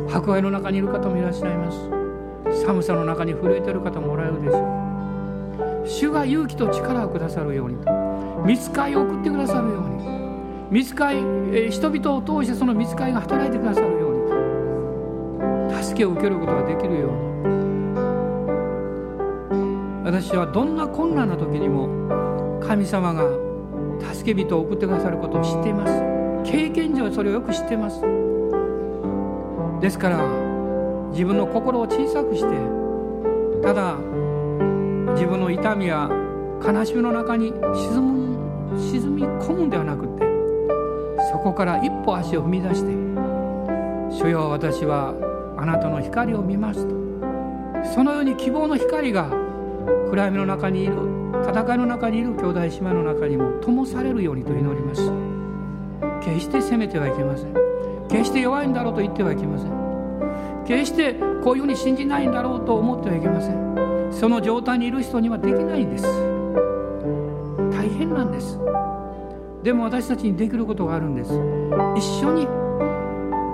[0.07, 0.13] に。
[0.15, 1.91] 迫害の中にいる方もいらっしゃいます。
[2.65, 4.59] 寒さの中に震えている方もおられるでしょ
[5.85, 5.89] う。
[5.89, 7.77] 主が勇気と力をくださるように。
[8.47, 10.03] 見つかいを送ってくださるように。
[10.71, 11.17] 見つかい、
[11.71, 14.09] 人々を通してその見つかいが働いてくださるよ
[15.69, 15.83] うに。
[15.83, 17.32] 助けを受けることができるように。
[20.13, 21.89] 私はどんな困難な時にも
[22.61, 23.25] 神様が
[24.13, 25.93] 助け人を送ってくださることを知っています。
[26.45, 28.03] 経験上それをよく知っています。
[29.81, 30.19] ですから
[31.13, 32.47] 自分の心を小さくして
[33.63, 33.97] ただ
[35.15, 36.11] 自分の痛みや
[36.63, 40.27] 悲しみの中に沈む沈み込むんではなくて
[41.33, 42.93] そこから一歩足を踏み出して
[44.13, 45.15] 「主よ私は
[45.57, 46.95] あなたの光を見ます」と
[47.95, 49.41] そのように希望の光が
[50.13, 50.93] 暗闇の中にいる
[51.43, 55.11] 戦いの中にいる兄弟姉妹の中にも灯されるようにと祈ります。
[56.21, 57.55] 決して責めてはいけません。
[58.11, 60.65] 決して弱いんだろうと言ってはいけません。
[60.67, 64.13] 決してこういうふうに信じないんだろうと思ってはいけません。
[64.13, 66.05] その状態にいる人にはできないんです。
[67.75, 68.59] 大変なんです。
[69.63, 71.33] でも私たちにできることがあるんです。
[71.97, 72.47] 一緒に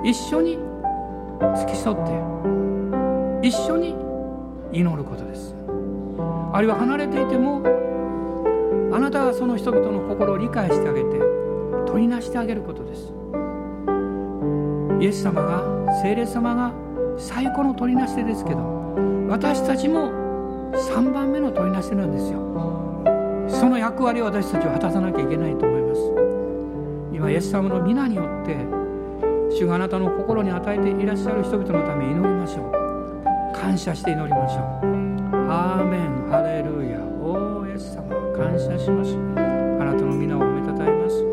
[0.03, 0.59] 一緒に
[1.57, 1.97] 付き添っ
[3.43, 3.95] て一緒に
[4.73, 5.58] 祈ることです。
[6.53, 7.63] あるいは離れていても
[8.93, 11.19] あなたがその人々の心を理解してあげて
[11.87, 13.13] 取りなしてあげることです。
[15.01, 15.63] イエス様が
[16.03, 16.73] 聖霊様が
[17.17, 18.59] 最高の取りなし手ですけど
[19.29, 20.11] 私たちも
[20.73, 22.39] 3番目の取りなし手なんですよ。
[23.49, 26.01] その役割を私たちは果たさなきゃいけないと思います。
[27.15, 28.57] 今イエス様の皆によって
[29.51, 32.73] 主があなたの心に与えていらっしゃる人々のため祈りましょう。
[33.55, 34.63] 感謝して祈りましょう。
[35.51, 36.18] アーメン。
[36.31, 37.01] ハレルヤ。
[37.01, 39.17] おーイエス様感謝します。
[39.81, 41.25] あなたの皆を褒めたたえます。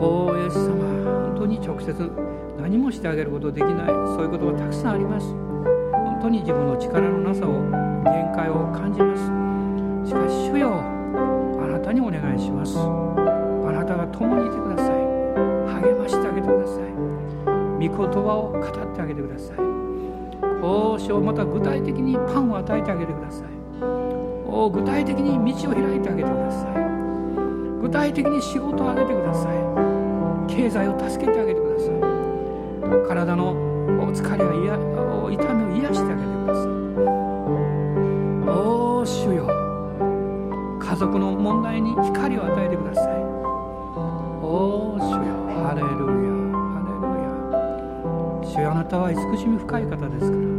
[0.00, 0.80] おーイエス様
[1.28, 1.92] 本当に直接
[2.58, 3.86] 何もしてあげることできない。
[4.16, 5.26] そういうことがたくさんあります。
[5.92, 7.52] 本当に自分の力のなさを
[8.08, 9.22] 限界を感じます。
[10.08, 12.78] しかし主よあなたにお願いします。
[12.78, 14.94] あなたが共にいてください。
[15.84, 16.84] 励ましてあげてください。
[17.76, 18.62] 御言葉を語っ
[18.94, 19.83] てあげてください。
[20.64, 23.48] おお主また具体的にパンを与えてあげてください。
[24.46, 26.72] お具体的に道を開いてあげてください。
[27.82, 29.52] 具体的に仕事をあげてください。
[30.48, 32.00] 経済を助けてあげてください。
[33.06, 33.54] 体の
[34.14, 34.78] 疲れや
[35.30, 36.64] 痛みを癒してあげてください。
[38.48, 38.50] お
[39.00, 39.46] お主よ。
[40.80, 43.06] 家族の問題に光を与えてください。
[44.42, 45.18] おお主よ。
[45.62, 45.92] ハレルヤ。
[46.72, 48.48] ハレルヤ。
[48.50, 50.53] 主よあなたは慈しみ深い方ですから。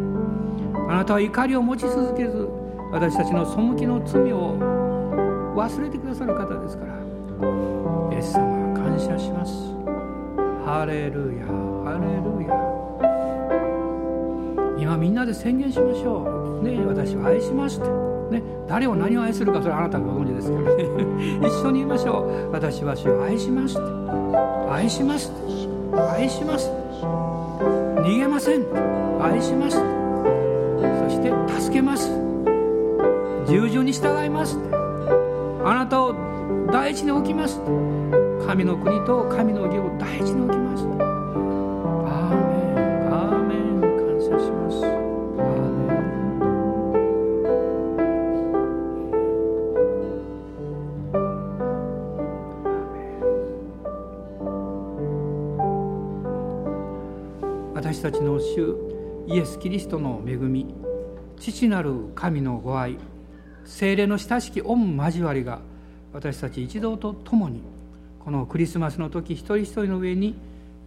[0.90, 2.50] あなたは怒りを持ち続けず
[2.92, 4.58] 私たちの背きの罪を
[5.56, 6.94] 忘れてくださる方ですから。
[8.14, 9.54] イエス様感謝します。
[10.66, 12.56] ハレルヤハレルヤ。
[14.82, 16.64] 今みんなで宣言しましょう。
[16.64, 17.90] ね私は愛しますって。
[18.32, 20.76] ね、誰を何を愛するかそれはあなたがご存知ですから。
[20.76, 20.84] ね
[21.48, 22.20] 一緒に言いましょ
[22.50, 22.52] う。
[22.52, 23.86] 私は主を愛しますって。
[24.72, 25.46] 愛しますって。
[25.96, 26.70] 愛します
[28.02, 28.66] 逃げません
[29.22, 30.05] 愛します
[31.00, 32.10] そして助けます。
[33.48, 34.58] 従順に従います。
[35.64, 36.16] あなたを
[36.72, 37.60] 第一に置きます。
[38.46, 40.84] 神の国と神の義を第一に置きます。
[40.84, 43.12] アーメン。
[43.12, 43.82] アーメン。
[43.82, 44.86] 感謝します。
[44.86, 44.92] アー
[45.72, 46.06] メン。
[57.74, 58.95] 私たちの主
[59.36, 60.66] イエス・キリストの恵み
[61.38, 62.98] 父なる神のご愛
[63.66, 65.60] 精霊の親しき御交わりが
[66.14, 67.62] 私たち一同と共に
[68.24, 70.36] このクリスマスの時一人一人の上に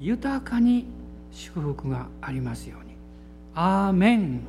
[0.01, 0.87] 豊かに
[1.31, 2.95] 祝福がありますように。
[3.55, 4.41] アーメン